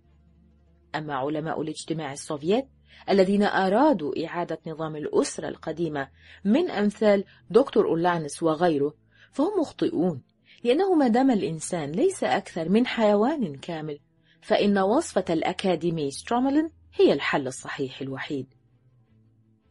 أما 0.94 1.14
علماء 1.14 1.62
الاجتماع 1.62 2.12
السوفيت 2.12 2.66
الذين 3.11 3.42
أرادوا 3.42 4.27
إعادة 4.27 4.59
نظام 4.66 4.97
الأسرة 4.97 5.49
القديمة 5.49 6.09
من 6.44 6.71
أمثال 6.71 7.25
دكتور 7.51 7.88
أولانس 7.88 8.42
وغيره 8.42 8.94
فهم 9.33 9.61
مخطئون 9.61 10.23
لأنه 10.64 10.94
ما 10.94 11.09
دام 11.09 11.31
الإنسان 11.31 11.92
ليس 11.92 12.25
أكثر 12.25 12.68
من 12.68 12.87
حيوان 12.87 13.57
كامل 13.57 13.99
فإن 14.42 14.79
وصفة 14.79 15.25
الأكاديمي 15.31 16.11
ستروملين 16.11 16.71
هي 16.94 17.12
الحل 17.12 17.47
الصحيح 17.47 18.01
الوحيد. 18.01 18.47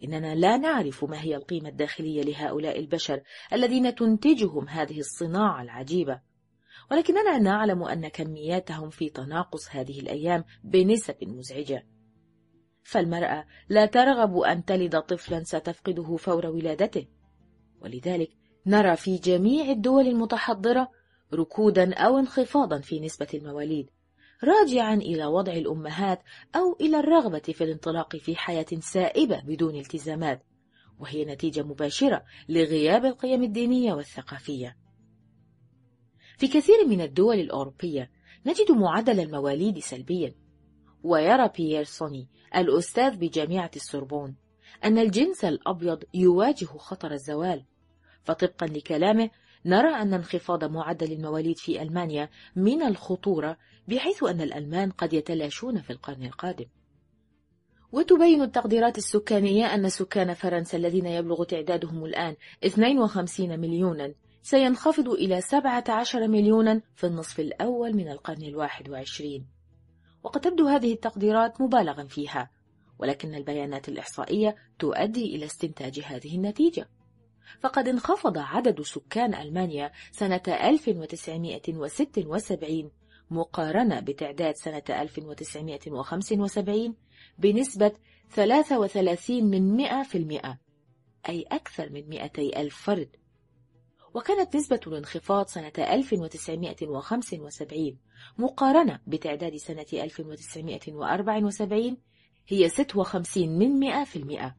إننا 0.04 0.36
لا 0.36 0.58
نعرف 0.58 1.04
ما 1.04 1.22
هي 1.22 1.36
القيمة 1.36 1.70
الداخلية 1.70 2.22
لهؤلاء 2.22 2.80
البشر 2.80 3.22
الذين 3.54 3.96
تنتجهم 3.96 4.70
هذه 4.70 5.00
الصناعة 5.00 5.62
العجيبة. 5.62 6.22
ولكننا 6.92 7.38
نعلم 7.38 7.84
أن 7.84 8.08
كمياتهم 8.08 8.90
في 8.90 9.10
تناقص 9.10 9.70
هذه 9.72 10.00
الأيام 10.00 10.44
بنسب 10.64 11.16
مزعجة. 11.22 11.86
فالمرأة 12.84 13.46
لا 13.70 13.86
ترغب 13.86 14.38
أن 14.38 14.66
تلد 14.66 15.02
طفلا 15.02 15.44
ستفقده 15.44 16.16
فور 16.16 16.46
ولادته. 16.46 17.08
ولذلك 17.82 18.30
نرى 18.66 18.96
في 18.96 19.18
جميع 19.18 19.72
الدول 19.72 20.08
المتحضرة 20.08 20.92
ركودا 21.34 21.94
أو 21.94 22.18
انخفاضا 22.18 22.80
في 22.80 23.00
نسبة 23.00 23.28
المواليد. 23.34 23.90
راجعا 24.44 24.94
إلى 24.94 25.26
وضع 25.26 25.54
الأمهات 25.54 26.24
أو 26.56 26.78
إلى 26.82 27.00
الرغبة 27.00 27.40
في 27.40 27.64
الانطلاق 27.64 28.16
في 28.16 28.36
حياة 28.36 28.66
سائبة 28.80 29.42
بدون 29.42 29.76
التزامات 29.76 30.44
وهي 31.00 31.26
نتيجة 31.26 31.64
مباشرة 31.64 32.24
لغياب 32.50 33.06
القيم 33.06 33.44
الدينية 33.44 33.94
والثقافية. 33.94 34.78
في 36.38 36.48
كثير 36.48 36.88
من 36.88 37.02
الدول 37.02 37.40
الأوروبية 37.40 38.12
نجد 38.46 38.72
معدل 38.72 39.20
المواليد 39.20 39.80
سلبيا 39.80 40.36
ويرى 41.04 41.50
بيير 41.58 41.84
سوني 41.84 42.30
الأستاذ 42.56 43.18
بجامعة 43.18 43.72
السوربون 43.76 44.36
أن 44.84 44.98
الجنس 44.98 45.46
الأبيض 45.46 46.04
يواجه 46.14 46.66
خطر 46.66 47.12
الزوال 47.12 47.66
فطبقا 48.24 48.68
لكلامه 48.68 49.30
نرى 49.68 50.02
أن 50.02 50.14
انخفاض 50.14 50.64
معدل 50.64 51.12
المواليد 51.12 51.58
في 51.58 51.82
ألمانيا 51.82 52.30
من 52.56 52.82
الخطورة 52.82 53.58
بحيث 53.88 54.24
أن 54.24 54.42
الألمان 54.42 54.92
قد 54.92 55.14
يتلاشون 55.14 55.82
في 55.82 55.90
القرن 55.90 56.24
القادم. 56.24 56.66
وتبين 57.92 58.42
التقديرات 58.42 58.98
السكانية 58.98 59.66
أن 59.66 59.90
سكان 59.90 60.34
فرنسا 60.34 60.78
الذين 60.78 61.06
يبلغ 61.06 61.44
تعدادهم 61.44 62.06
الآن 62.06 62.36
52 62.66 63.60
مليونا 63.60 64.14
سينخفض 64.42 65.10
إلى 65.10 65.42
17 65.42 66.28
مليونا 66.28 66.82
في 66.96 67.08
النصف 67.08 67.40
الأول 67.40 67.94
من 67.94 68.10
القرن 68.10 68.44
الواحد 68.44 68.90
وعشرين. 68.90 69.48
وقد 70.24 70.42
تبدو 70.42 70.68
هذه 70.68 70.94
التقديرات 70.94 71.62
مبالغا 71.62 72.04
فيها 72.04 72.50
ولكن 73.00 73.36
البيانات 73.36 73.90
الإحصائية 73.90 74.56
تؤدي 74.80 75.36
إلى 75.36 75.46
استنتاج 75.46 76.00
هذه 76.00 76.36
النتيجة. 76.36 76.90
فقد 77.62 77.88
انخفض 77.88 78.38
عدد 78.38 78.82
سكان 78.82 79.34
ألمانيا 79.34 79.92
سنة 80.12 80.42
1976 80.48 82.92
مقارنة 83.30 84.00
بتعداد 84.00 84.56
سنة 84.56 84.84
1975 84.90 86.96
بنسبة 87.38 87.92
33 88.30 89.44
من 89.44 89.78
100 89.78 90.04
في 90.04 90.18
المئة 90.18 90.60
أي 91.30 91.46
أكثر 91.52 91.90
من 91.90 92.10
200 92.10 92.42
ألف 92.42 92.76
فرد. 92.76 93.16
وكانت 94.14 94.56
نسبة 94.56 94.80
الانخفاض 94.88 95.48
سنة 95.48 95.72
1975 95.78 97.98
مقارنة 98.38 99.00
بتعداد 99.08 99.56
سنة 99.56 99.86
1974 99.94 101.98
هي 102.48 102.70
56 102.70 103.50
من 103.50 103.80
100 103.80 104.04
في 104.04 104.16
المئة. 104.16 104.56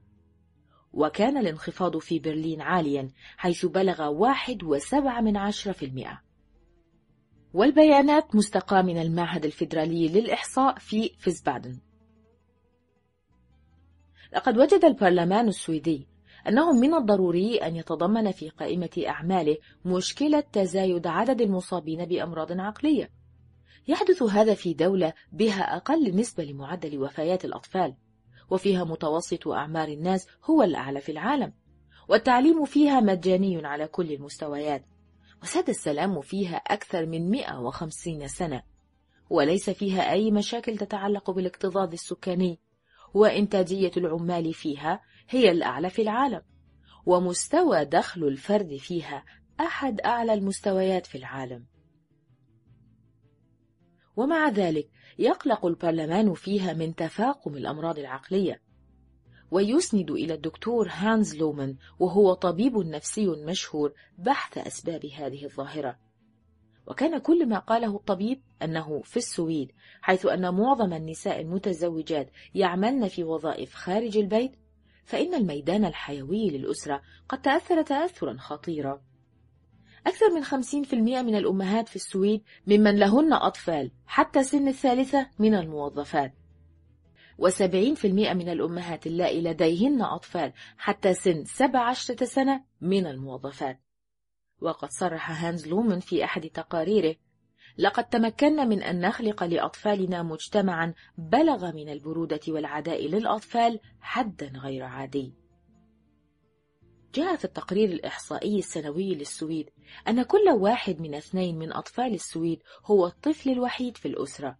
وكان 0.92 1.36
الانخفاض 1.36 1.98
في 1.98 2.18
برلين 2.18 2.60
عاليا 2.60 3.10
حيث 3.36 3.66
بلغ 3.66 4.08
واحد 4.08 4.64
وسبعة 4.64 5.20
من 5.20 5.36
عشرة 5.36 5.72
في 5.72 5.84
المئة. 5.84 6.22
والبيانات 7.54 8.36
مستقاة 8.36 8.82
من 8.82 8.98
المعهد 8.98 9.44
الفيدرالي 9.44 10.08
للإحصاء 10.08 10.78
في 10.78 11.10
فيسبادن 11.18 11.78
لقد 14.32 14.58
وجد 14.58 14.84
البرلمان 14.84 15.48
السويدي 15.48 16.08
أنه 16.48 16.72
من 16.72 16.94
الضروري 16.94 17.56
أن 17.56 17.76
يتضمن 17.76 18.30
في 18.30 18.48
قائمة 18.48 18.90
أعماله 19.08 19.56
مشكلة 19.84 20.40
تزايد 20.40 21.06
عدد 21.06 21.40
المصابين 21.40 22.04
بأمراض 22.04 22.60
عقلية. 22.60 23.10
يحدث 23.88 24.22
هذا 24.22 24.54
في 24.54 24.74
دولة 24.74 25.12
بها 25.32 25.76
أقل 25.76 26.16
نسبة 26.16 26.44
لمعدل 26.44 26.98
وفيات 26.98 27.44
الأطفال. 27.44 27.94
وفيها 28.50 28.84
متوسط 28.84 29.48
أعمار 29.48 29.88
الناس 29.88 30.26
هو 30.44 30.62
الأعلى 30.62 31.00
في 31.00 31.12
العالم 31.12 31.52
والتعليم 32.08 32.64
فيها 32.64 33.00
مجاني 33.00 33.66
على 33.66 33.86
كل 33.88 34.12
المستويات 34.12 34.84
وساد 35.42 35.68
السلام 35.68 36.20
فيها 36.20 36.56
أكثر 36.56 37.06
من 37.06 37.30
150 37.30 38.28
سنة 38.28 38.62
وليس 39.30 39.70
فيها 39.70 40.12
أي 40.12 40.30
مشاكل 40.30 40.78
تتعلق 40.78 41.30
بالاكتظاظ 41.30 41.92
السكاني 41.92 42.60
وإنتاجية 43.14 43.90
العمال 43.96 44.54
فيها 44.54 45.00
هي 45.28 45.50
الأعلى 45.50 45.90
في 45.90 46.02
العالم 46.02 46.42
ومستوى 47.06 47.84
دخل 47.84 48.24
الفرد 48.24 48.76
فيها 48.76 49.24
أحد 49.60 50.00
أعلى 50.00 50.34
المستويات 50.34 51.06
في 51.06 51.18
العالم. 51.18 51.66
ومع 54.16 54.48
ذلك 54.48 54.88
يقلق 55.18 55.66
البرلمان 55.66 56.34
فيها 56.34 56.72
من 56.72 56.94
تفاقم 56.94 57.56
الأمراض 57.56 57.98
العقلية. 57.98 58.60
ويسند 59.50 60.10
إلى 60.10 60.34
الدكتور 60.34 60.88
هانز 60.90 61.36
لومان 61.36 61.76
وهو 61.98 62.34
طبيب 62.34 62.76
نفسي 62.76 63.26
مشهور 63.26 63.92
بحث 64.18 64.58
أسباب 64.58 65.06
هذه 65.06 65.44
الظاهرة. 65.44 65.98
وكان 66.86 67.18
كل 67.18 67.48
ما 67.48 67.58
قاله 67.58 67.96
الطبيب 67.96 68.42
أنه 68.62 69.02
في 69.02 69.16
السويد 69.16 69.72
حيث 70.00 70.26
أن 70.26 70.54
معظم 70.54 70.92
النساء 70.92 71.40
المتزوجات 71.40 72.30
يعملن 72.54 73.08
في 73.08 73.24
وظائف 73.24 73.74
خارج 73.74 74.18
البيت 74.18 74.52
فإن 75.04 75.34
الميدان 75.34 75.84
الحيوي 75.84 76.50
للأسرة 76.50 77.02
قد 77.28 77.42
تأثر 77.42 77.82
تأثرا 77.82 78.36
خطيرا. 78.38 79.07
أكثر 80.06 80.30
من 80.30 80.44
50% 80.44 80.94
من 80.94 81.34
الأمهات 81.34 81.88
في 81.88 81.96
السويد 81.96 82.42
ممن 82.66 82.96
لهن 82.96 83.32
أطفال 83.32 83.90
حتى 84.06 84.42
سن 84.42 84.68
الثالثة 84.68 85.30
من 85.38 85.54
الموظفات. 85.54 86.34
و70% 87.42 88.04
من 88.04 88.48
الأمهات 88.48 89.06
اللائي 89.06 89.40
لديهن 89.40 90.02
أطفال 90.02 90.52
حتى 90.76 91.14
سن 91.14 91.44
17 91.44 92.24
سنة 92.24 92.64
من 92.80 93.06
الموظفات. 93.06 93.80
وقد 94.60 94.90
صرح 94.90 95.44
هانز 95.44 95.68
لومن 95.68 96.00
في 96.00 96.24
أحد 96.24 96.42
تقاريره 96.42 97.14
لقد 97.78 98.04
تمكنا 98.04 98.64
من 98.64 98.82
أن 98.82 99.00
نخلق 99.00 99.44
لأطفالنا 99.44 100.22
مجتمعا 100.22 100.94
بلغ 101.18 101.72
من 101.72 101.88
البرودة 101.88 102.40
والعداء 102.48 103.06
للأطفال 103.06 103.80
حدا 104.00 104.46
غير 104.46 104.84
عادي. 104.84 105.34
جاء 107.14 107.36
في 107.36 107.44
التقرير 107.44 107.88
الإحصائي 107.88 108.58
السنوي 108.58 109.14
للسويد 109.14 109.70
أن 110.08 110.22
كل 110.22 110.48
واحد 110.48 111.00
من 111.00 111.14
اثنين 111.14 111.58
من 111.58 111.72
أطفال 111.72 112.14
السويد 112.14 112.62
هو 112.84 113.06
الطفل 113.06 113.50
الوحيد 113.50 113.96
في 113.96 114.08
الأسرة 114.08 114.58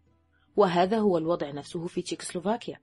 وهذا 0.56 0.98
هو 0.98 1.18
الوضع 1.18 1.50
نفسه 1.50 1.86
في 1.86 2.02
تشيكوسلوفاكيا 2.02 2.80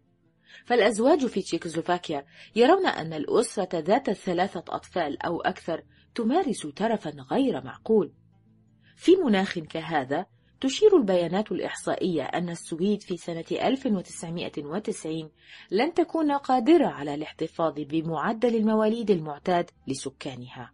فالأزواج 0.65 1.25
في 1.25 1.41
تشيكوسلوفاكيا 1.41 2.25
يرون 2.55 2.85
أن 2.85 3.13
الأسرة 3.13 3.79
ذات 3.79 4.11
ثلاثة 4.11 4.63
أطفال 4.69 5.21
أو 5.21 5.41
أكثر 5.41 5.83
تمارس 6.15 6.67
ترفا 6.75 7.09
غير 7.31 7.63
معقول. 7.63 8.13
في 8.95 9.15
مناخ 9.15 9.59
كهذا 9.59 10.25
تشير 10.61 10.97
البيانات 10.97 11.51
الإحصائية 11.51 12.23
أن 12.23 12.49
السويد 12.49 13.01
في 13.01 13.17
سنة 13.17 13.45
1990 13.51 15.31
لن 15.71 15.93
تكون 15.93 16.31
قادرة 16.31 16.87
على 16.87 17.13
الاحتفاظ 17.13 17.73
بمعدل 17.77 18.55
المواليد 18.55 19.11
المعتاد 19.11 19.71
لسكانها. 19.87 20.71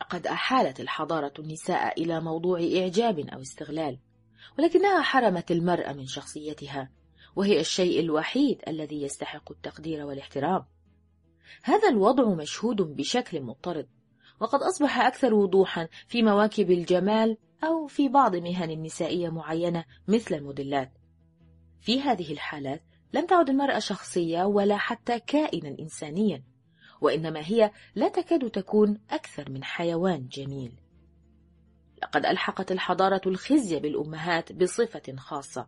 لقد 0.00 0.26
أحالت 0.26 0.80
الحضارة 0.80 1.32
النساء 1.38 2.02
إلى 2.02 2.20
موضوع 2.20 2.58
إعجاب 2.60 3.18
أو 3.18 3.40
استغلال، 3.40 3.98
ولكنها 4.58 5.02
حرمت 5.02 5.50
المرأة 5.50 5.92
من 5.92 6.06
شخصيتها، 6.06 6.90
وهي 7.36 7.60
الشيء 7.60 8.00
الوحيد 8.00 8.62
الذي 8.68 9.02
يستحق 9.02 9.52
التقدير 9.52 10.06
والاحترام. 10.06 10.64
هذا 11.62 11.88
الوضع 11.88 12.34
مشهود 12.34 12.76
بشكل 12.76 13.42
مضطرد، 13.42 13.88
وقد 14.40 14.62
أصبح 14.62 15.00
أكثر 15.00 15.34
وضوحا 15.34 15.88
في 16.08 16.22
مواكب 16.22 16.70
الجمال 16.70 17.36
أو 17.64 17.86
في 17.86 18.08
بعض 18.08 18.36
مهن 18.36 18.82
نسائية 18.82 19.28
معينة 19.28 19.84
مثل 20.08 20.34
الموديلات. 20.34 20.92
في 21.80 22.00
هذه 22.00 22.32
الحالات 22.32 22.82
لم 23.12 23.26
تعد 23.26 23.50
المرأة 23.50 23.78
شخصية 23.78 24.44
ولا 24.44 24.76
حتى 24.76 25.20
كائنا 25.20 25.76
إنسانيا، 25.80 26.42
وإنما 27.00 27.40
هي 27.40 27.70
لا 27.94 28.08
تكاد 28.08 28.50
تكون 28.50 29.00
أكثر 29.10 29.50
من 29.50 29.64
حيوان 29.64 30.28
جميل. 30.28 30.72
لقد 32.02 32.26
ألحقت 32.26 32.72
الحضارة 32.72 33.20
الخزي 33.26 33.80
بالأمهات 33.80 34.52
بصفة 34.52 35.16
خاصة، 35.16 35.66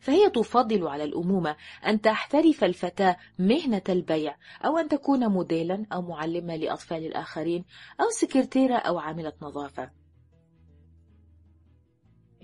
فهي 0.00 0.30
تفضل 0.30 0.86
على 0.86 1.04
الأمومة 1.04 1.56
أن 1.86 2.00
تحترف 2.00 2.64
الفتاة 2.64 3.16
مهنة 3.38 3.82
البيع 3.88 4.36
أو 4.64 4.78
أن 4.78 4.88
تكون 4.88 5.26
موديلا 5.28 5.86
أو 5.92 6.02
معلمة 6.02 6.56
لأطفال 6.56 7.06
الآخرين 7.06 7.64
أو 8.00 8.10
سكرتيرة 8.10 8.76
أو 8.76 8.98
عاملة 8.98 9.32
نظافة. 9.42 10.03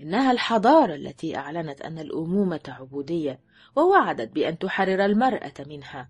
إنها 0.01 0.31
الحضارة 0.31 0.95
التي 0.95 1.37
أعلنت 1.37 1.81
أن 1.81 1.99
الأمومة 1.99 2.61
عبودية 2.67 3.39
ووعدت 3.75 4.31
بأن 4.31 4.57
تحرر 4.57 5.05
المرأة 5.05 5.53
منها. 5.67 6.09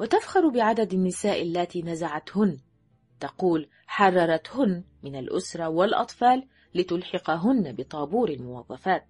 وتفخر 0.00 0.48
بعدد 0.48 0.92
النساء 0.92 1.42
اللاتي 1.42 1.82
نزعتهن. 1.82 2.58
تقول 3.20 3.68
حررتهن 3.86 4.84
من 5.02 5.16
الأسرة 5.16 5.68
والأطفال 5.68 6.48
لتلحقهن 6.74 7.72
بطابور 7.72 8.28
الموظفات. 8.28 9.06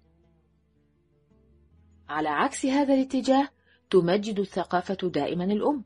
على 2.09 2.29
عكس 2.29 2.65
هذا 2.65 2.93
الاتجاه 2.93 3.49
تمجد 3.89 4.39
الثقافة 4.39 5.09
دائما 5.09 5.43
الأم 5.43 5.83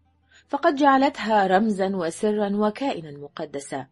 فقد 0.47 0.75
جعلتها 0.75 1.47
رمزا 1.47 1.95
وسرا 1.95 2.55
وكائنا 2.55 3.11
مقدسا. 3.11 3.88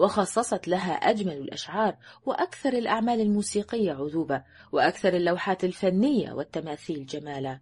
وخصصت 0.00 0.68
لها 0.68 0.92
أجمل 0.92 1.32
الأشعار 1.32 1.96
وأكثر 2.26 2.72
الأعمال 2.72 3.20
الموسيقية 3.20 3.92
عذوبة 3.92 4.44
وأكثر 4.72 5.14
اللوحات 5.14 5.64
الفنية 5.64 6.32
والتماثيل 6.32 7.06
جمالا. 7.06 7.60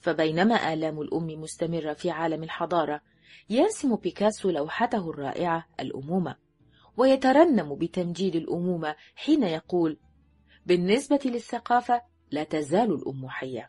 فبينما 0.00 0.72
آلام 0.72 1.00
الأم 1.00 1.26
مستمرة 1.26 1.92
في 1.92 2.10
عالم 2.10 2.42
الحضارة 2.42 3.00
يرسم 3.50 3.96
بيكاسو 3.96 4.50
لوحته 4.50 5.10
الرائعة 5.10 5.68
الأمومة 5.80 6.36
ويترنم 6.96 7.74
بتمجيد 7.74 8.36
الأمومة 8.36 8.96
حين 9.14 9.42
يقول 9.42 9.98
بالنسبة 10.66 11.20
للثقافة 11.24 12.02
لا 12.30 12.44
تزال 12.44 12.94
الأم 12.94 13.28
حية 13.28 13.68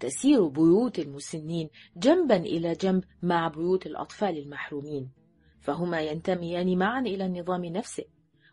تسير 0.00 0.48
بيوت 0.48 0.98
المسنين 0.98 1.70
جنبا 1.96 2.36
إلى 2.36 2.72
جنب 2.72 3.04
مع 3.22 3.48
بيوت 3.48 3.86
الأطفال 3.86 4.38
المحرومين. 4.38 5.21
فهما 5.62 6.00
ينتميان 6.00 6.78
معا 6.78 7.00
إلى 7.00 7.26
النظام 7.26 7.64
نفسه 7.64 8.04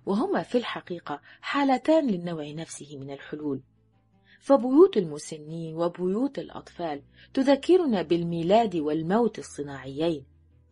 وهما 0.05 0.43
في 0.43 0.57
الحقيقة 0.57 1.21
حالتان 1.41 2.07
للنوع 2.07 2.51
نفسه 2.51 2.97
من 2.97 3.11
الحلول. 3.11 3.61
فبيوت 4.41 4.97
المسنين 4.97 5.75
وبيوت 5.75 6.39
الأطفال 6.39 7.01
تذكرنا 7.33 8.01
بالميلاد 8.01 8.75
والموت 8.75 9.39
الصناعيين. 9.39 10.25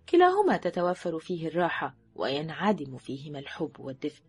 كلاهما 0.09 0.57
تتوفر 0.57 1.19
فيه 1.19 1.47
الراحة 1.47 1.95
وينعدم 2.15 2.97
فيهما 2.97 3.39
الحب 3.39 3.79
والدفء. 3.79 4.23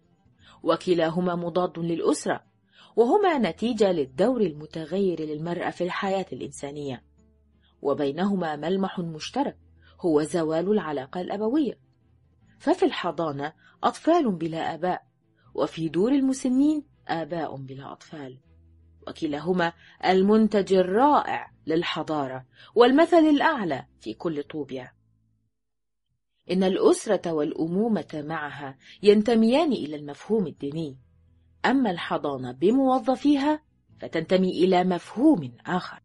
وكلاهما 0.62 1.34
مضاد 1.34 1.78
للأسرة 1.78 2.44
وهما 2.96 3.38
نتيجة 3.38 3.92
للدور 3.92 4.40
المتغير 4.40 5.20
للمرأة 5.20 5.70
في 5.70 5.84
الحياة 5.84 6.26
الإنسانية. 6.32 7.04
وبينهما 7.82 8.56
ملمح 8.56 8.98
مشترك 8.98 9.56
هو 10.00 10.22
زوال 10.22 10.70
العلاقة 10.70 11.20
الأبوية. 11.20 11.87
ففي 12.58 12.84
الحضانة 12.84 13.52
أطفال 13.84 14.32
بلا 14.32 14.74
آباء 14.74 15.06
وفي 15.54 15.88
دور 15.88 16.12
المسنين 16.12 16.84
آباء 17.08 17.56
بلا 17.56 17.92
أطفال. 17.92 18.38
وكلاهما 19.08 19.72
المنتج 20.04 20.72
الرائع 20.72 21.52
للحضارة 21.66 22.46
والمثل 22.74 23.16
الأعلى 23.16 23.86
في 24.00 24.14
كل 24.14 24.42
طوبيا. 24.42 24.92
إن 26.50 26.64
الأسرة 26.64 27.32
والأمومة 27.32 28.08
معها 28.14 28.78
ينتميان 29.02 29.72
إلى 29.72 29.96
المفهوم 29.96 30.46
الديني. 30.46 30.98
أما 31.66 31.90
الحضانة 31.90 32.52
بموظفيها 32.52 33.62
فتنتمي 34.00 34.50
إلى 34.50 34.84
مفهوم 34.84 35.56
آخر. 35.66 36.02